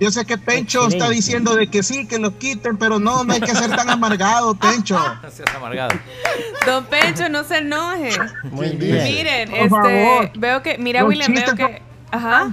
[0.00, 3.32] yo sé que Pencho está diciendo de que sí, que los quiten, pero no, no
[3.34, 4.98] hay que ser tan amargado, Pencho.
[4.98, 5.94] no seas amargado.
[6.66, 8.10] Don Pencho, no se enoje.
[8.50, 9.04] Muy ¿Quién bien.
[9.04, 10.30] Miren, Por este, favor.
[10.38, 12.52] veo que, mira Los William, veo que, Ajá.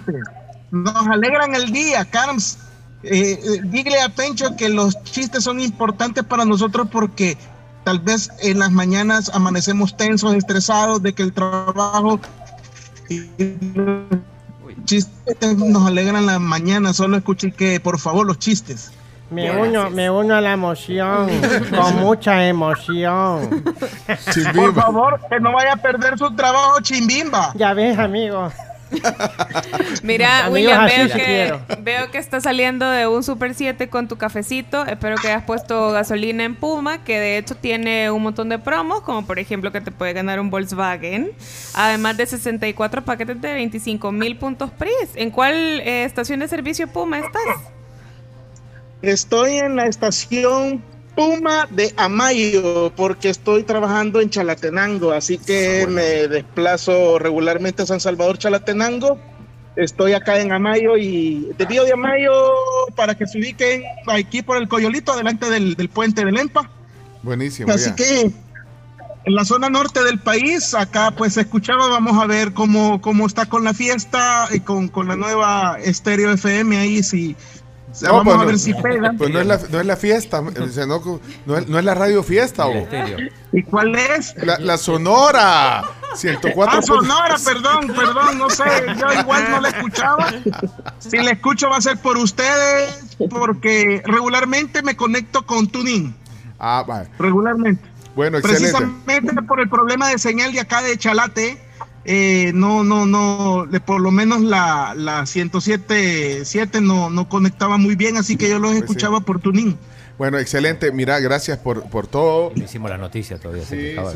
[0.71, 2.59] Nos alegran el día, Carms.
[3.01, 7.35] Eh, eh, dile a Pencho que los chistes son importantes para nosotros porque
[7.83, 12.19] tal vez en las mañanas amanecemos tensos, estresados de que el trabajo
[13.09, 13.21] y
[14.89, 16.93] chistes nos alegran la mañana.
[16.93, 18.91] Solo escuche que, por favor, los chistes.
[19.29, 21.29] Me uno, me uno a la emoción,
[21.69, 23.63] con mucha emoción.
[24.55, 27.53] Por favor, que no vaya a perder su trabajo, Chimbimba.
[27.55, 28.51] Ya ves, amigo.
[30.03, 34.17] Mira, Amigos, William, veo que, veo que estás saliendo de un Super 7 con tu
[34.17, 34.85] cafecito.
[34.85, 39.01] Espero que hayas puesto gasolina en Puma, que de hecho tiene un montón de promos,
[39.01, 41.31] como por ejemplo que te puede ganar un Volkswagen.
[41.73, 45.15] Además de 64 paquetes de 25 mil puntos PRIS.
[45.15, 47.43] ¿En cuál eh, estación de servicio Puma estás?
[49.01, 50.83] Estoy en la estación
[51.19, 57.99] Puma de Amayo porque estoy trabajando en Chalatenango, así que me desplazo regularmente a San
[57.99, 59.19] Salvador Chalatenango.
[59.75, 62.31] Estoy acá en Amayo y te pido de Amayo
[62.95, 66.69] para que se ubiquen aquí por el Coyolito, delante del, del puente del EMPA.
[67.21, 67.69] Buenísimo.
[67.69, 67.95] Así ya.
[67.97, 68.31] que
[69.25, 73.27] en la zona norte del país, acá pues se escuchaba, vamos a ver cómo, cómo
[73.27, 77.35] está con la fiesta y con, con la nueva estéreo FM ahí, si
[78.07, 79.17] No, vamos pues a no- ver si pegan.
[79.17, 81.85] Pues no es la, no es la fiesta, o sea, no, no es, no es
[81.85, 82.67] la radio fiesta.
[82.67, 82.87] o-
[83.51, 84.35] ¿Y cuál es?
[84.37, 85.83] La, la Sonora.
[86.15, 86.79] 104.
[86.79, 88.63] Ah, Sonora, perdón, perdón, no sé,
[88.99, 90.33] yo igual no la escuchaba.
[90.97, 96.15] Si la escucho va a ser por ustedes, porque regularmente me conecto con Tuning,
[96.57, 97.09] Ah, vale.
[97.19, 97.83] regularmente.
[98.15, 98.71] Bueno, excelente.
[98.75, 101.61] Precisamente por el problema de señal de acá de Chalate,
[102.11, 107.93] eh, no, no, no, de por lo menos la, la 107.7 no, no conectaba muy
[107.93, 109.77] bien, así que yo los escuchaba por Tuning.
[110.17, 110.91] Bueno, excelente.
[110.91, 112.51] Mira, gracias por, por todo.
[112.55, 113.63] No hicimos la noticia todavía.
[113.63, 114.11] quejaba.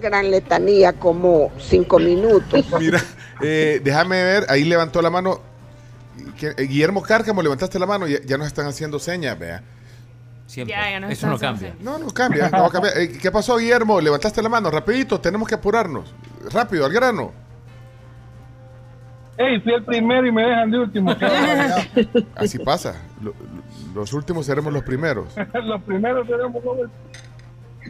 [0.00, 2.64] Gran letanía, como cinco minutos.
[2.78, 3.02] Mira,
[3.42, 5.40] eh, déjame ver, ahí levantó la mano.
[6.40, 9.64] Eh, Guillermo Cárcamo, levantaste la mano, ya, ya nos están haciendo señas, vea.
[10.46, 10.76] Siempre.
[10.76, 11.74] Ya, ya nos Eso están no cambia.
[11.80, 12.98] No, no cambia, no va a cambiar.
[12.98, 14.00] Eh, ¿Qué pasó, Guillermo?
[14.00, 16.14] Levantaste la mano, rapidito, tenemos que apurarnos.
[16.50, 17.32] Rápido, al grano.
[19.38, 21.14] Ey, fui el primero y me dejan de último.
[22.36, 22.96] Así pasa.
[23.22, 23.34] Lo-
[23.94, 25.34] los últimos seremos los primeros.
[25.64, 26.90] Los primeros tenemos los-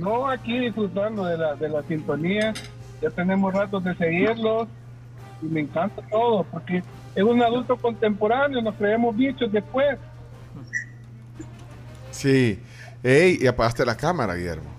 [0.01, 2.53] No, aquí disfrutando de la, de la sintonía.
[3.01, 4.69] Ya tenemos ratos de seguirlos.
[5.43, 6.83] Y me encanta todo, porque
[7.15, 9.99] es un adulto contemporáneo, nos creemos bichos después.
[12.13, 12.61] Sí.
[13.03, 14.71] Ey, y apagaste la cámara, Guillermo.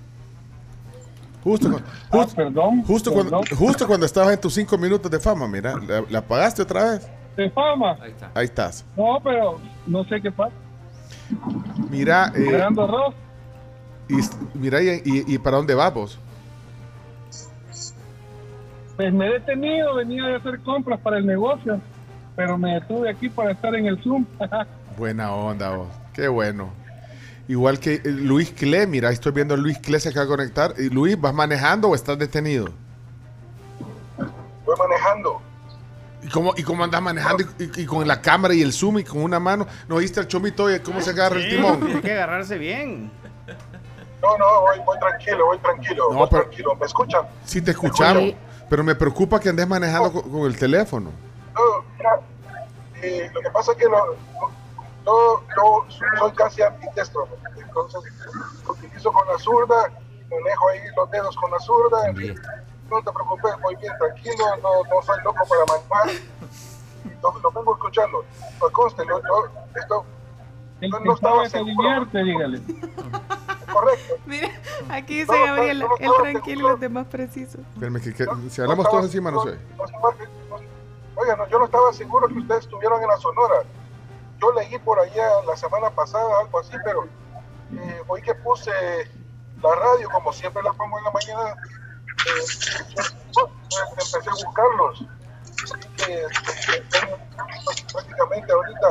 [1.44, 2.84] Justo, Ah, justo, perdón.
[2.86, 6.62] justo, cuando, justo cuando estabas en tus cinco minutos de fama, mira, ¿la, la apagaste
[6.62, 7.08] otra vez?
[7.36, 7.98] De fama.
[8.34, 8.86] Ahí estás.
[8.96, 10.54] No, pero no sé qué pasa.
[11.90, 12.64] Mira, eh,
[14.08, 14.16] y,
[14.58, 16.20] mira y, y- y para dónde vas vos?
[18.96, 21.82] Pues me he detenido, venía de hacer compras para el negocio,
[22.36, 24.26] pero me detuve aquí para estar en el Zoom.
[24.98, 25.88] Buena onda vos.
[26.14, 26.70] Qué bueno.
[27.48, 30.30] Igual que eh, Luis Cle, mira, ahí estoy viendo a Luis Cle se acaba de
[30.32, 30.74] conectar.
[30.78, 32.70] Y Luis, ¿vas manejando o estás detenido?
[34.66, 35.42] Voy manejando.
[36.24, 39.00] ¿Y cómo, y cómo andas manejando y, y- y con la cámara y el zoom
[39.00, 39.68] y con una mano?
[39.90, 41.82] ¿No viste al chomito oye, cómo se agarra el timón?
[41.86, 43.12] Tiene que agarrarse bien.
[44.22, 46.06] No, no, voy, voy tranquilo, voy tranquilo.
[46.12, 46.76] No, voy pero- tranquilo.
[46.80, 47.24] ¿Me escuchan?
[47.44, 48.36] Sí te escuchamos, Sí.
[48.70, 51.12] pero me preocupa que andes manejando con, con el teléfono.
[51.54, 51.62] No,
[51.98, 52.20] mira,
[53.02, 54.16] eh, lo que pasa es que lo,
[55.06, 55.86] yo, yo
[56.20, 57.28] soy casi ambidestro,
[57.58, 58.02] entonces
[58.68, 59.92] utilizo con la zurda,
[60.30, 62.36] manejo ahí los dedos con la zurda, en fin,
[62.90, 66.24] no te preocupes, voy bien tranquilo, no, no soy loco para manejar,
[67.22, 68.26] lo, lo vengo escuchando,
[68.60, 70.06] pues conste, yo, yo esto,
[70.82, 72.62] El no, que no estaba se seguro, divierte, dígale.
[73.72, 74.14] correcto.
[74.26, 74.50] Mira,
[74.90, 77.62] aquí dice No, no, Gabriela, no, no, el no, tranquilo y los demás precisos.
[77.74, 79.58] Espérame, que, que si hablamos todos encima no sé.
[81.16, 83.64] Oigan, no, yo no estaba seguro que ustedes estuvieran en la Sonora.
[84.44, 88.72] Yo leí por allá la semana pasada algo así, pero eh, hoy que puse
[89.62, 92.44] la radio, como siempre la pongo en la mañana, eh,
[93.34, 95.06] pues, empecé a buscarlos.
[95.64, 96.26] Así que,
[96.90, 97.18] tengo
[97.94, 98.88] prácticamente ahorita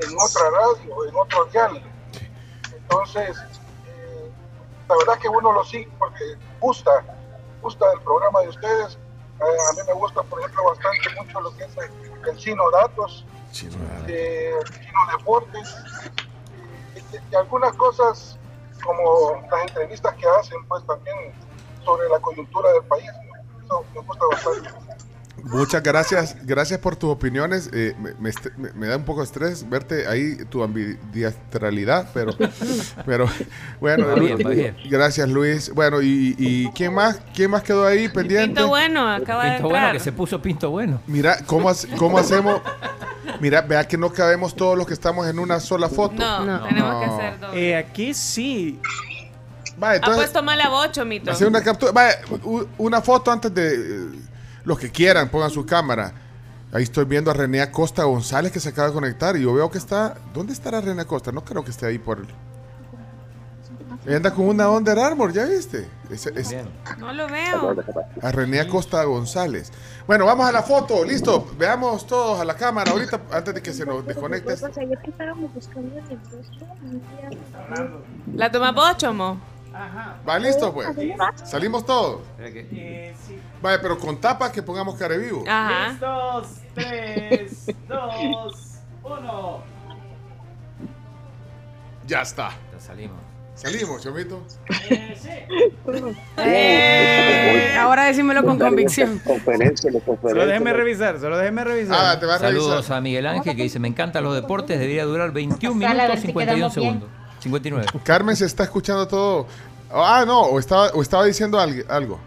[0.00, 1.82] en otra radio, en otro dial.
[2.74, 3.36] Entonces,
[3.86, 4.32] eh,
[4.88, 6.24] la verdad que uno lo sigue porque
[6.58, 7.04] gusta,
[7.60, 8.98] gusta el programa de ustedes.
[9.40, 13.26] A mí me gusta, por ejemplo, bastante mucho lo que es el, Chino Datos,
[14.08, 15.76] eh, Chino Deportes,
[17.30, 18.38] y, algunas cosas
[18.84, 21.16] como las entrevistas que hacen, pues también
[21.84, 23.10] sobre la coyuntura del país.
[23.64, 24.85] Eso me gusta bastante.
[25.44, 27.70] Muchas gracias, gracias por tus opiniones.
[27.72, 32.32] Eh, me, me me- da un poco de estrés verte ahí, tu ambidiastralidad, pero,
[33.06, 33.28] pero
[33.80, 34.76] bueno, bien, va bien.
[34.90, 35.70] gracias Luis.
[35.72, 38.46] Bueno, y, y quién más, quién más quedó ahí pendiente?
[38.46, 39.92] Pinto bueno, acaba de Pinto bueno entrar.
[39.96, 41.00] que se puso pinto bueno.
[41.06, 42.60] Mira, ¿cómo, hace- cómo hacemos?
[43.40, 46.14] Mira, vea que no cabemos todos los que estamos en una sola foto.
[46.44, 47.70] No, tenemos que hacer doble.
[47.70, 48.80] Eh, aquí sí.
[49.82, 51.30] Va, Ha entonces, puesto mala bocho, Mito.
[51.30, 51.92] hacer una captura.
[52.44, 54.08] U- una foto antes de.
[54.66, 56.12] Los que quieran, pongan su cámara.
[56.72, 59.70] Ahí estoy viendo a René Acosta González que se acaba de conectar y yo veo
[59.70, 60.16] que está.
[60.34, 61.32] ¿Dónde estará René Acosta?
[61.32, 62.26] No creo que esté ahí por.
[64.08, 65.88] Anda con una Under Armour, ¿ya viste?
[66.10, 66.30] Es-
[66.98, 67.74] No lo veo.
[68.22, 69.72] a René Acosta González.
[70.06, 71.46] Bueno, vamos a la foto, listo.
[71.58, 74.54] Veamos todos a la cámara ahorita antes de que se nos desconecte.
[78.34, 79.40] ¿La toma bocho, mo?
[80.28, 80.88] Va, listo, pues.
[81.44, 82.20] Salimos todos.
[83.66, 85.42] Vaya, pero con tapa que pongamos cara vivo.
[85.48, 85.88] Ajá.
[85.90, 89.62] Listos, tres, dos, uno.
[92.06, 92.50] Ya está.
[92.72, 93.16] Ya salimos.
[93.54, 94.42] Salimos, chomito.
[96.36, 99.18] Eh, ahora decímelo con convicción.
[99.24, 100.46] Conferencia, la Solo conferencia.
[100.46, 101.96] déjeme revisar, solo déjeme revisar.
[101.98, 102.96] Ah, te a Saludos revisar.
[102.98, 106.18] a Miguel Ángel que dice, me encantan los deportes, debería durar 21 Pasala, a ver
[106.18, 106.84] minutos si 51 quedamos bien.
[106.94, 107.10] segundos.
[107.40, 107.86] 59.
[108.04, 109.46] Carmen se está escuchando todo.
[109.90, 112.20] Ah, no, o estaba, o estaba diciendo algo.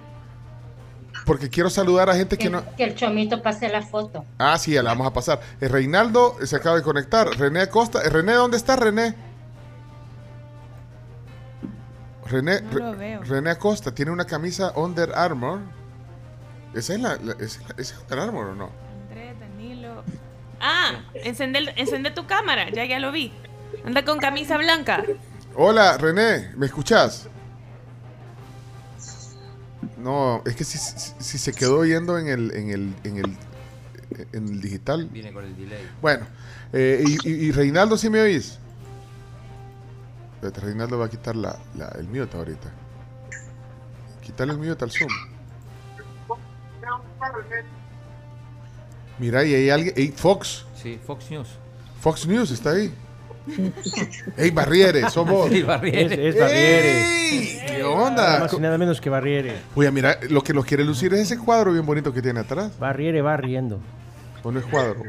[1.30, 2.64] Porque quiero saludar a gente que no.
[2.76, 4.26] Que el chomito pase la foto.
[4.40, 5.40] Ah, sí, ya la vamos a pasar.
[5.62, 7.28] Eh, Reinaldo se acaba de conectar.
[7.38, 8.02] René Acosta.
[8.04, 9.14] eh, René, ¿dónde está René?
[12.26, 13.22] René, No lo veo.
[13.22, 15.60] René Acosta tiene una camisa Under Armour.
[16.74, 18.72] ¿Esa es la, la- es, ¿es Under Armour o no?
[19.08, 20.04] Andrés, Danilo.
[20.60, 23.32] Ah, encende, el- encende tu cámara, ya, ya lo vi.
[23.86, 25.04] Anda con camisa blanca.
[25.56, 27.30] Hola, René, ¿me escuchás?
[30.00, 33.38] No, es que si, si- si se quedó oyendo en el, en el, en el,
[34.34, 35.10] en el digital.
[35.12, 35.88] Viene con el delay.
[36.02, 36.26] Bueno,
[36.74, 38.58] eh, y, y- y Reinaldo, ¿sí me oís?
[40.36, 42.72] Espérate, Reinaldo va a quitar la, la- el mute ahorita.
[44.22, 45.10] Quitarle el mute al Zoom.
[49.18, 50.14] Mira, y hay alguien.
[50.14, 50.66] Fox.
[50.82, 51.50] Sí, Fox News.
[52.00, 52.94] Fox News está ahí.
[54.38, 55.10] ¡Ey, Barriere!
[55.10, 55.50] ¡Somos!
[55.50, 56.30] Sí, Barriere.
[56.30, 57.30] Es, es Barriere.
[57.30, 57.60] ¡Ey!
[57.68, 58.40] ¿Qué Nada onda?
[58.42, 59.54] más y nada menos que Barriere.
[59.76, 62.78] Oye, mira, lo que nos quiere lucir es ese cuadro bien bonito que tiene atrás.
[62.80, 63.80] Barriere va riendo.
[64.44, 65.04] ¿O no es cuadro?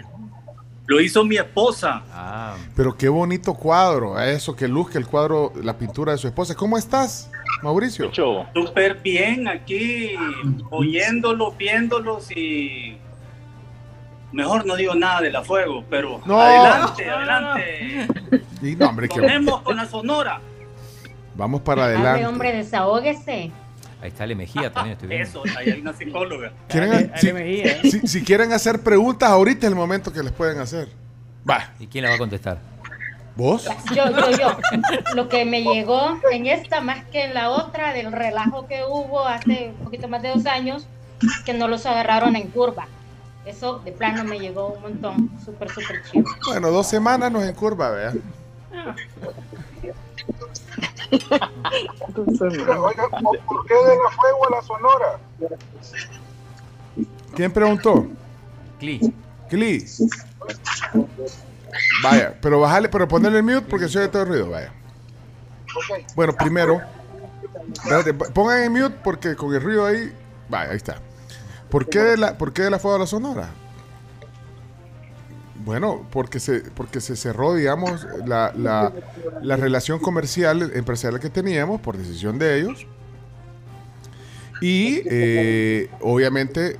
[0.87, 2.03] Lo hizo mi esposa.
[2.13, 4.17] Ah, Pero qué bonito cuadro.
[4.17, 6.57] A eso que luzca el cuadro, la pintura de su esposa.
[6.57, 7.31] ¿Cómo estás,
[7.63, 8.11] Mauricio?
[8.13, 10.17] Súper bien aquí,
[10.71, 12.97] oyéndolos, viéndolos y...
[14.33, 16.41] Mejor no digo nada de la fuego, pero No.
[16.41, 18.07] adelante, adelante.
[18.63, 20.41] Y no, hombre, que Ponemos con la sonora.
[21.35, 22.27] vamos para adelante.
[22.27, 23.51] hombre, desahógese.
[24.03, 25.29] ahí está Ale Mejía también, estoy viendo.
[25.29, 26.53] Eso, ahí hay una psicóloga.
[26.69, 27.81] ¿Quieren- si, Mejía, ¿eh?
[27.83, 30.89] si- si quieren hacer preguntas, ahorita es el momento que les pueden hacer.
[31.49, 32.59] Va, ¿Y quién la va a contestar?
[33.37, 33.67] ¿vos?
[33.95, 34.59] Yo, yo, yo.
[35.15, 39.27] Lo que me llegó en esta más que en la otra del relajo que hubo
[39.27, 40.87] hace un poquito más de dos años,
[41.47, 42.87] que no los agarraron en curva.
[43.45, 46.25] Eso de plano me llegó un montón, súper, súper chido.
[46.47, 48.13] Bueno, dos semanas nos en curva, vea.
[51.11, 53.75] Oiga, ¿por qué
[54.17, 55.19] fuego a la sonora?
[57.35, 58.07] ¿Quién preguntó?
[58.79, 59.13] Cli.
[59.49, 59.87] Cli.
[62.03, 64.73] Vaya, pero bajale, pero ponerle el mute porque se oye todo el ruido, vaya.
[66.15, 66.81] Bueno, primero,
[67.73, 70.13] espérate, pongan en mute porque con el ruido ahí,
[70.49, 71.01] vaya, ahí está.
[71.71, 73.51] ¿Por qué de la, por qué de la fuego a la sonora?
[75.65, 78.93] Bueno, porque se, porque se cerró, digamos, la, la,
[79.43, 82.87] la relación comercial, empresarial que teníamos por decisión de ellos.
[84.63, 86.77] Y eh, obviamente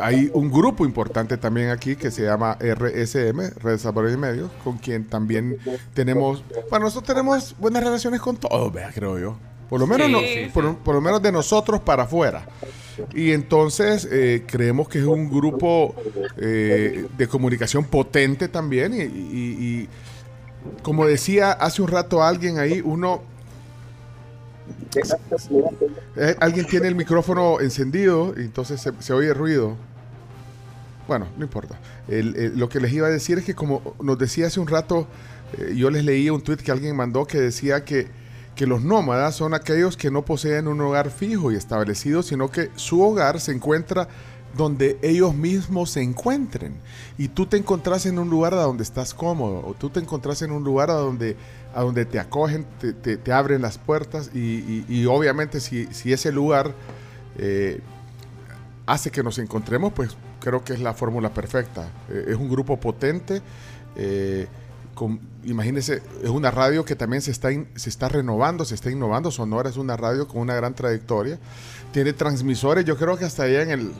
[0.00, 4.78] hay un grupo importante también aquí que se llama RSM, Red Salvador y Medios, con
[4.78, 5.56] quien también
[5.94, 9.36] tenemos, bueno, nosotros tenemos buenas relaciones con todos, creo yo.
[9.70, 12.46] Por lo menos, Sí, no- sí, por, por lo menos de nosotros para afuera.
[13.14, 15.94] Y entonces eh, creemos que es un grupo
[16.36, 18.92] eh, de comunicación potente también.
[18.94, 19.88] Y,
[20.82, 23.22] como decía hace un rato alguien ahí, uno
[26.16, 29.76] eh, alguien tiene el micrófono encendido y entonces se, oye ruido.
[31.06, 31.78] Bueno, no importa.
[32.08, 35.06] Lo que les iba a decir es que como nos decía hace un rato,
[35.74, 38.08] yo les leí un tweet que alguien mandó que decía que,
[38.56, 42.70] que los nómadas son aquellos que no poseen un hogar fijo y establecido, sino que
[42.74, 44.08] su hogar se encuentra
[44.56, 46.74] donde ellos mismos se encuentren.
[47.18, 50.40] Y tú te encontrás en un lugar a donde estás cómodo, o tú te encontrás
[50.40, 51.36] en un lugar a donde,
[51.74, 56.74] a donde te acogen, te, te- abren las puertas, y obviamente si, si ese lugar
[57.38, 57.80] eh,
[58.86, 61.90] hace que nos encontremos, pues creo que es la fórmula perfecta.
[62.08, 63.42] Eh, es un grupo potente.
[63.96, 64.46] eh,
[64.94, 69.30] con- imagínense, es una radio que también se está, se está renovando, se está innovando.
[69.30, 71.38] Sonora es una radio con una gran trayectoria.
[71.92, 73.92] Tiene transmisores, yo creo que hasta allá en el...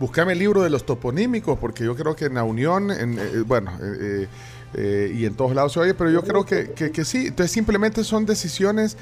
[0.00, 3.42] Buscame el libro de los toponímicos, porque yo creo que en la Unión, en, eh,
[3.44, 4.28] bueno, eh, eh,
[4.74, 7.26] eh, y en todos lados se oye, pero yo creo que, que- que sí.
[7.26, 8.96] Entonces simplemente son decisiones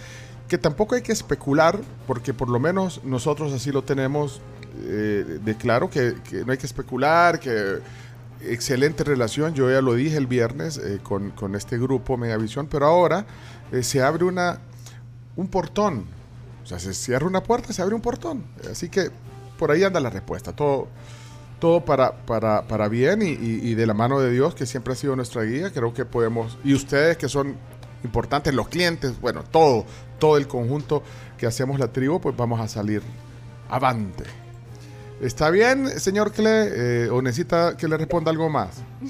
[0.48, 4.40] que tampoco hay que especular, porque por lo menos nosotros así lo tenemos
[4.86, 7.78] eh, de claro, que, que no hay que especular, que
[8.42, 12.86] excelente relación, yo ya lo dije el viernes eh, con, con este grupo Megavisión, pero
[12.86, 13.26] ahora
[13.72, 14.60] eh, se abre una,
[15.36, 16.06] un portón,
[16.62, 19.10] o sea, se cierra una puerta, se abre un portón, así que
[19.58, 20.88] por ahí anda la respuesta, todo,
[21.58, 24.92] todo para, para, para bien y, y- y de la mano de Dios, que siempre
[24.92, 27.56] ha sido nuestra guía, creo que podemos, y ustedes que son
[28.04, 29.84] importantes, los clientes, bueno, todo,
[30.18, 31.02] todo el conjunto
[31.38, 33.02] que hacemos la tribu, pues vamos a salir
[33.68, 34.24] avante.
[35.20, 37.04] ¿Está bien, señor Cle?
[37.06, 38.82] Eh, ¿O necesita que le responda algo más?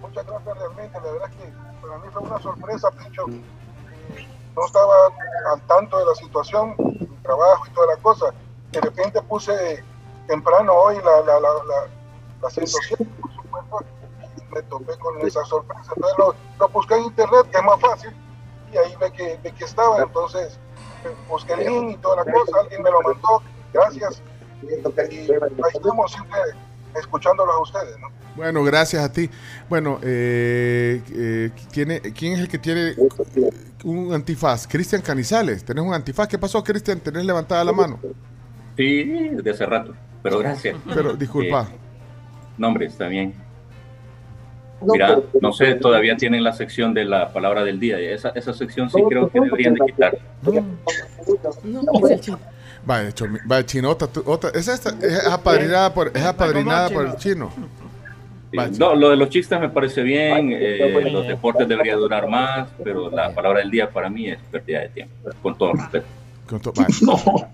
[0.00, 1.52] Muchas gracias realmente, la verdad es que
[1.82, 3.26] para mí fue una sorpresa, Pincho.
[3.26, 4.94] No estaba
[5.52, 8.32] al tanto de la situación, mi trabajo y toda la cosa.
[8.70, 9.84] De repente puse
[10.26, 11.88] temprano hoy la, la, la, la,
[12.42, 13.84] la 107, por supuesto,
[14.36, 15.92] y me topé con esa sorpresa.
[15.94, 18.16] Entonces lo, lo busqué en internet, que es más fácil,
[18.72, 20.02] y ahí ve que, ve que estaba.
[20.02, 20.58] Entonces
[21.04, 24.22] eh, busqué el link y toda la cosa, alguien me lo mandó, gracias.
[24.62, 25.38] Y, y ahí
[25.74, 26.38] estamos siempre
[26.96, 28.08] escuchándolos a ustedes, ¿no?
[28.34, 29.28] Bueno, gracias a ti.
[29.68, 32.94] Bueno, eh, eh, ¿tiene, ¿quién es el que tiene
[33.84, 34.66] un antifaz?
[34.66, 35.64] Cristian Canizales.
[35.64, 36.28] ¿Tenés un antifaz?
[36.28, 37.00] ¿Qué pasó, Cristian?
[37.00, 38.00] ¿Tenés levantada la mano?
[38.76, 40.76] Sí, de hace rato, pero gracias.
[40.94, 41.68] Pero, disculpa.
[41.70, 41.76] Eh,
[42.56, 43.34] no, hombre, está bien.
[44.80, 48.00] Mira, no sé, todavía tienen la sección de la palabra del día.
[48.00, 50.18] Esa, esa sección sí creo que deberían de quitar.
[52.88, 54.06] Va, hecho, va, chinota.
[54.06, 57.50] tú- otra, es, esta, es apadrinada por, es apadrinada por el chino.
[58.50, 62.68] Sí, No, lo de los chistes me parece bien, eh, los deportes deberían durar más,
[62.84, 66.06] pero la palabra del día para mí es pérdida de tiempo, con todo respeto.
[66.46, 67.48] Con to- va.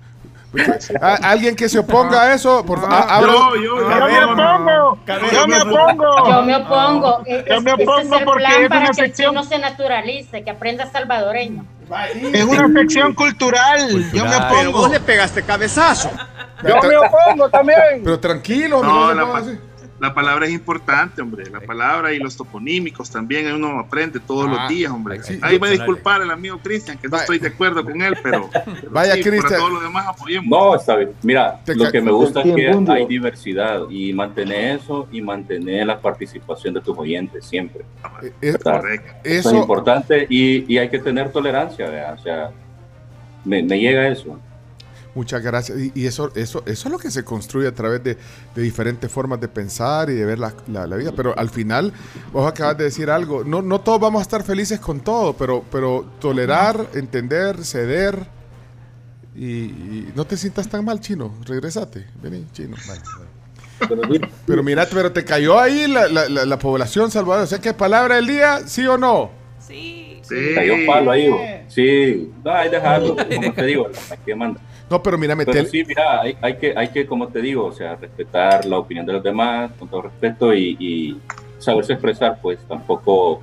[1.02, 2.64] Ah, ¿Alguien que se oponga a eso?
[2.64, 4.98] Por favor, ah, yo, yo, yo me opongo.
[5.30, 6.26] Yo me opongo.
[6.26, 7.24] Yo me opongo.
[7.46, 11.66] Yo me opongo porque es una que el sección- chino se naturalice, que aprenda salvadoreño.
[12.32, 13.88] Es una sección cultural.
[14.12, 14.52] Yo me Cultural.
[14.66, 14.78] opongo.
[14.80, 16.10] Vos le pegaste cabezazo.
[16.66, 18.02] Yo me opongo también.
[18.04, 19.58] Pero tranquilo, hombre, No, no se
[20.00, 21.50] la, palabra es importante, hombre.
[21.50, 25.22] La palabra y los toponímicos también uno aprende todos Ah, los días, hombre.
[25.22, 28.16] sí, Ahí va a disculpar el amigo Cristian, que no estoy de acuerdo con él,
[28.22, 29.60] pero, pero Vaya, sí, para Cristian.
[29.60, 30.46] todo lo demás apoyemos.
[30.48, 31.12] No, está bien.
[31.22, 35.86] Mira, Te lo que me gusta es que hay diversidad y mantener eso y mantener
[35.86, 37.84] la participación de tus oyentes siempre.
[38.40, 38.80] Es, ¿verdad?
[38.80, 39.12] correcto.
[39.24, 42.14] Eso es importante y, y hay que tener tolerancia, ¿verdad?
[42.18, 42.50] o sea,
[43.44, 44.38] me, me llega eso.
[45.18, 45.76] Muchas gracias.
[45.80, 48.16] Y, y eso, eso, eso es lo que se construye a través de,
[48.54, 51.10] de diferentes formas de pensar y de ver la, la- la vida.
[51.16, 51.92] Pero al final,
[52.32, 53.42] vos acabas de decir algo.
[53.42, 58.28] No, no todos vamos a estar felices con todo, pero, pero tolerar, entender, ceder.
[59.34, 61.34] Y, y no te sientas tan mal, chino.
[61.44, 62.06] Regresate.
[62.22, 62.76] Vení, chino.
[64.46, 67.42] Pero mira, pero te cayó ahí la, la- la- la población salvador.
[67.42, 68.60] O sea, ¿qué palabra del día?
[68.66, 69.30] ¿Sí o no?
[69.58, 70.54] Sí.
[70.54, 71.40] Cayó palo ahí, vos.
[71.68, 73.88] sí, no, hay que dejarlo, como te digo,
[74.26, 74.60] que manda.
[74.90, 77.66] No, pero mira, Pero metel- sí, mira, hay, hay que, hay que, como te digo,
[77.66, 81.20] o sea, respetar la opinión de los demás, con todo respeto y, y
[81.58, 83.42] saberse expresar, pues tampoco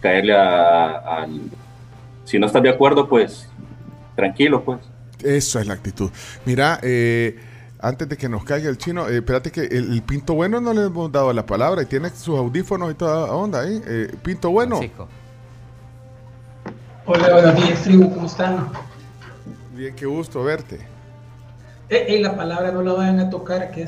[0.00, 1.40] caerle a, al...
[2.24, 3.48] Si no estás de acuerdo, pues
[4.16, 4.80] tranquilo, pues.
[5.22, 6.10] Eso es la actitud.
[6.44, 7.38] Mira, eh,
[7.80, 10.72] antes de que nos caiga el chino, eh, espérate que el, el Pinto Bueno no
[10.72, 13.80] le hemos dado la palabra y tiene sus audífonos y toda onda ahí.
[13.86, 14.80] Eh, Pinto Bueno.
[17.06, 18.68] Hola, buenos días, tribu, ¿cómo están?
[19.74, 20.76] Bien, qué gusto verte.
[21.88, 23.86] Eh, eh, la palabra no la vayan a tocar, que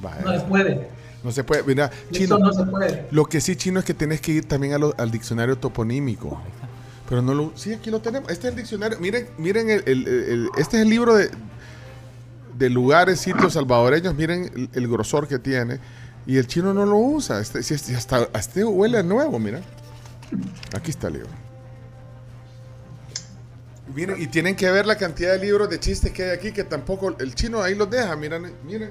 [0.00, 0.20] Vaya.
[0.24, 0.88] no se puede.
[1.22, 2.36] No se puede, mira, chino.
[2.36, 3.06] Eso no se puede.
[3.10, 6.40] Lo que sí, chino, es que tenés que ir también lo- al diccionario toponímico.
[7.08, 7.52] Pero no lo.
[7.54, 8.28] Sí, aquí lo tenemos.
[8.30, 8.98] Este es el diccionario.
[8.98, 11.30] Miren, miren, el, el- el- este es el libro de,
[12.58, 14.14] de lugares, sitios salvadoreños.
[14.14, 15.78] Miren el, el grosor que tiene.
[16.26, 17.40] Y el chino no lo usa.
[17.40, 19.60] Este, este- hasta, hasta este huele a nuevo, mira.
[20.74, 21.28] Aquí está el libro.
[23.94, 26.64] Miren, y tienen que ver la cantidad de libros de chistes que hay aquí, que
[26.64, 28.14] tampoco el chino ahí los deja.
[28.16, 28.90] Miren, miren.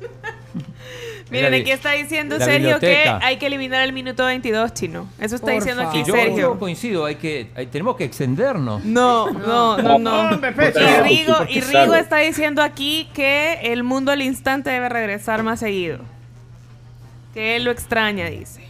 [1.30, 5.08] Miren, aquí está diciendo la Sergio que hay que eliminar el minuto 22, chino.
[5.20, 6.36] Eso está Por diciendo aquí yo, Sergio.
[6.38, 8.84] yo coincido, hay que, hay- tenemos que extendernos.
[8.84, 10.20] No, no, no, no.
[10.30, 11.02] Hombre, Y Pepe.
[11.02, 16.00] Rigo, y Rigo está diciendo aquí que el mundo al instante debe regresar más seguido.
[17.32, 18.64] Que él lo extraña, dice.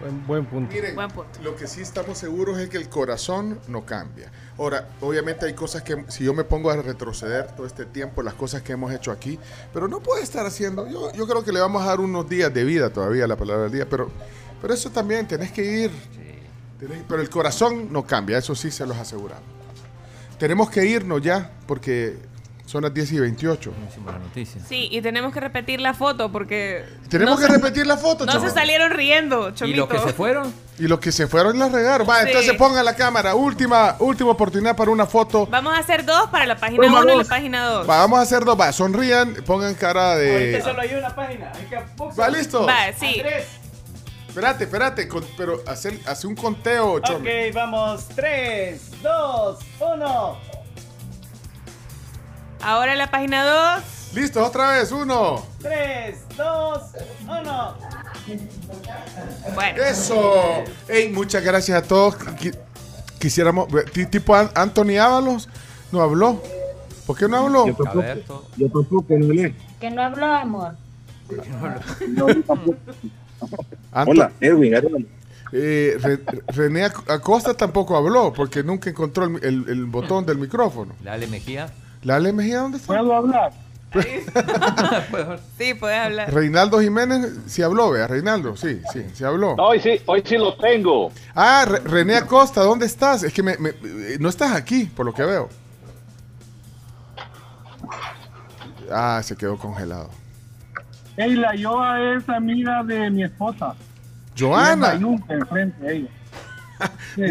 [0.00, 0.72] Buen, buen punto.
[0.72, 0.96] Miren,
[1.42, 4.30] lo que sí estamos seguros es que el corazón no cambia.
[4.56, 8.34] Ahora, obviamente hay cosas que, si yo me pongo a retroceder todo este tiempo, las
[8.34, 9.38] cosas que hemos hecho aquí,
[9.72, 12.54] pero no puede estar haciendo, yo, yo creo que le vamos a dar unos días
[12.54, 14.08] de vida todavía a la palabra del día, pero,
[14.62, 15.90] pero eso también, tenés que ir,
[16.80, 19.42] tenés- pero el corazón no cambia, eso sí se los aseguramos.
[20.38, 22.16] Tenemos que irnos ya, porque
[22.68, 23.72] son las 10 y 28.
[24.68, 26.84] Sí, y tenemos que repetir la foto porque...
[27.08, 28.48] Tenemos no que se- repetir la foto, No chaval.
[28.50, 29.88] se salieron riendo, Chomito.
[30.14, 30.52] fueron?
[30.78, 32.06] Y los que se fueron la regaron.
[32.06, 32.26] Va, Sí.
[32.28, 33.34] entonces pongan la cámara.
[33.34, 35.46] Última, última oportunidad para una foto.
[35.46, 37.26] Vamos a hacer dos para la página Toma 1 y la dos.
[37.28, 37.88] página 2.
[37.88, 38.60] Va, vamos a hacer dos.
[38.60, 40.62] Va, sonrían, pongan cara Ahorita de.
[40.62, 41.50] solo hay una página.
[41.54, 42.66] Hay que Va, listo.
[42.66, 43.14] Va, sí.
[43.20, 43.46] Andrés.
[44.28, 45.08] Espérate, espérate.
[45.08, 47.26] con- pero hace, hace un conteo, Chomi.
[47.28, 48.06] Ok, vamos.
[48.14, 50.36] 3, 2, 1.
[52.62, 53.44] Ahora la página
[53.76, 54.14] 2.
[54.14, 54.90] Listo, otra vez.
[54.92, 55.44] Uno.
[55.60, 56.82] 3, 2,
[57.26, 57.74] 1.
[59.54, 59.82] Bueno.
[59.82, 60.64] Eso.
[60.88, 62.16] Ey, muchas gracias a todos.
[62.18, 62.56] Qui-
[63.18, 63.68] Quisiéramos.
[63.92, 65.48] ti- Tipo An- Anthony Ábalos
[65.92, 66.42] no habló.
[67.06, 67.66] ¿Por qué no habló?
[67.66, 67.74] Yo
[68.70, 69.54] tampoco, no hablé.
[69.80, 70.74] Que no habló, amor.
[74.06, 75.08] Hola, Edwin, Edwin.
[75.52, 80.36] Eh, Re- René Ac- Acosta tampoco habló porque nunca encontró el, el- el botón del
[80.38, 80.94] micrófono.
[81.02, 81.70] Lale Mejía.
[82.02, 82.86] Lale Mejía, ¿dónde está?
[82.98, 83.52] ¿Puedo hablar?
[85.56, 86.32] Sí, puedes hablar.
[86.32, 89.54] Reinaldo Jiménez sí habló, vea, Reinaldo, sí, sí, sí habló.
[89.54, 91.10] Hoy sí, hoy sí lo tengo.
[91.34, 93.22] Ah, Re- René Acosta, ¿dónde estás?
[93.22, 95.48] Es que me- me- eh, no estás aquí, por lo que veo.
[98.92, 100.10] Ah, se quedó congelado.
[101.16, 103.74] Ey, la Yoa es amiga de mi esposa.
[104.38, 106.08] Joana, Mayunca enfrente de ella.
[107.16, 107.24] Sí.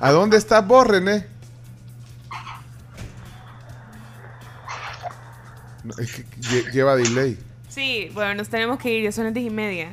[0.00, 1.26] ¿a dónde estás vos, René?
[5.84, 7.36] No, es que lle- lleva delay.
[7.68, 9.88] Sí, bueno, nos tenemos que ir, ya son las 10 y media.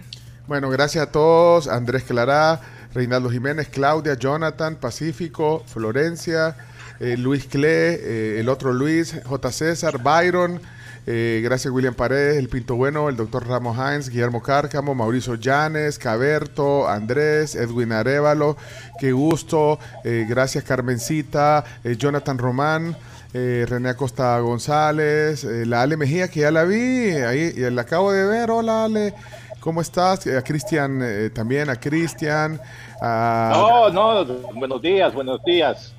[0.48, 1.68] Bueno, gracias a todos.
[1.68, 2.60] Andrés Clará,
[2.94, 6.56] Reinaldo Jiménez, Claudia, Jonathan, Pacífico, Florencia,
[7.00, 9.52] eh, Luis Cle, eh, el otro Luis, J.
[9.52, 10.60] César, Byron.
[11.08, 15.98] eh, gracias William Paredes, el Pinto Bueno, el doctor Ramos Hines, Guillermo Cárcamo, Mauricio Llanes,
[15.98, 18.58] Caberto, Andrés, Edwin Arevalo,
[19.00, 22.96] qué gusto, eh, gracias Carmencita, eh, Jonathan Román,
[23.34, 27.82] eh, René Acosta González, eh, la Ale Mejía, que ya la vi, ahí y la
[27.82, 29.13] acabo de ver, hola Ale,
[29.59, 30.25] ¿cómo estás?
[30.27, 32.59] Eh, A Cristian eh, también, a Cristian,
[33.01, 34.25] a No, no,
[34.55, 35.93] buenos días, buenos días.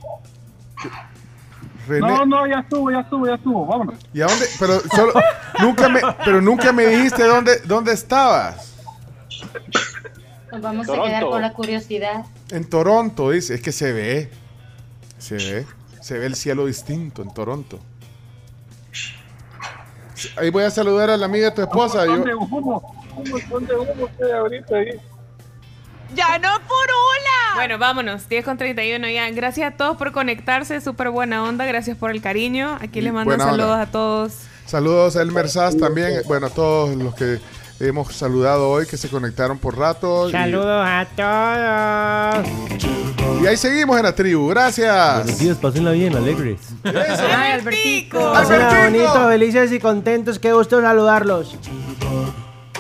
[1.87, 2.07] René.
[2.07, 3.67] No, no, ya estuvo, ya estuvo, ya estuvo.
[3.67, 3.95] Vámonos.
[4.13, 4.47] ¿Y a dónde?
[4.59, 5.13] Pero solo,
[5.61, 8.77] nunca me, pero nunca me dijiste dónde, dónde estabas.
[10.53, 11.09] Nos vamos a Toronto.
[11.09, 12.25] quedar con la curiosidad.
[12.51, 13.55] En Toronto, dice.
[13.55, 14.31] Es que se ve.
[15.19, 15.67] Se ve.
[16.11, 17.79] Se ve el cielo distinto en Toronto.
[20.37, 22.05] Ahí voy a saludar a la amiga de tu esposa.
[22.05, 23.07] Yo, ¿Dónde humo?
[23.49, 25.01] ¿Dónde humo usted ahorita ahí?
[26.17, 27.55] ¡Ya no por hola!
[27.55, 29.31] Bueno, vámonos, 10 con 31 ya.
[29.31, 31.65] Gracias a todos por conectarse, súper buena onda.
[31.65, 32.77] Gracias por el cariño.
[32.81, 33.57] Aquí les mando Buena onda.
[33.57, 34.33] saludos a todos.
[34.67, 36.23] saludos a Elmer Sass también.
[36.27, 37.39] Bueno, a todos los que
[37.81, 40.29] hemos saludado hoy, que se conectaron por rato.
[40.29, 42.47] y- Saludos a todos.
[43.43, 44.49] Y, ahí seguimos en la tribu.
[44.49, 45.17] Gracias.
[45.25, 46.61] Buenos días, pásenla bien, alegres.
[46.85, 48.19] ¡Ay, Albertico!
[48.33, 50.39] Pásenla bonito, felices y contentos.
[50.39, 51.57] Qué gusto saludarlos.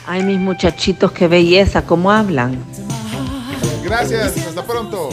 [0.06, 2.58] Ay, mis muchachitos, qué belleza, cómo hablan.
[3.84, 4.36] Gracias.
[4.46, 5.08] Hasta pronto.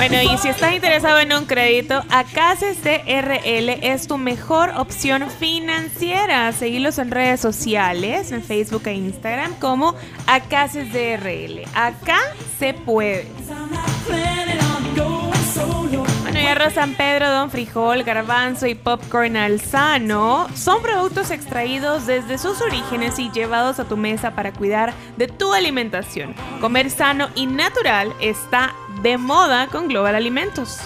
[0.00, 6.50] Bueno, y si estás interesado en un crédito, Acases CRL es tu mejor opción financiera.
[6.52, 9.94] Seguilos en redes sociales, en Facebook e Instagram, como
[10.26, 11.64] Acases DRL.
[11.74, 12.18] Acá
[12.58, 13.26] se puede.
[16.22, 22.60] Bueno, arroz San Pedro, Don Frijol, Garbanzo y Popcorn Alzano son productos extraídos desde sus
[22.60, 26.34] orígenes y llevados a tu mesa para cuidar de tu alimentación.
[26.60, 30.78] Comer sano y natural está de moda con Global Alimentos.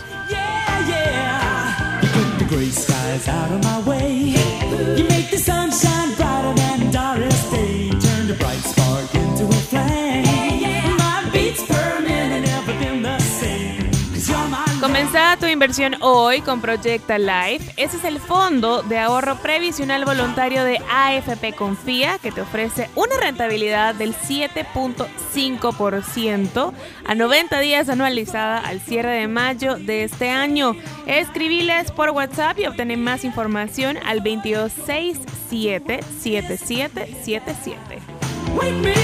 [15.55, 17.73] Inversión hoy con Proyecta Life.
[17.77, 23.17] Ese es el fondo de ahorro previsional voluntario de AFP Confía que te ofrece una
[23.21, 26.73] rentabilidad del 7.5%
[27.07, 30.75] a 90 días anualizada al cierre de mayo de este año.
[31.07, 38.03] Escribiles por WhatsApp y obtener más información al 2267 7777.
[38.57, 38.95] Wake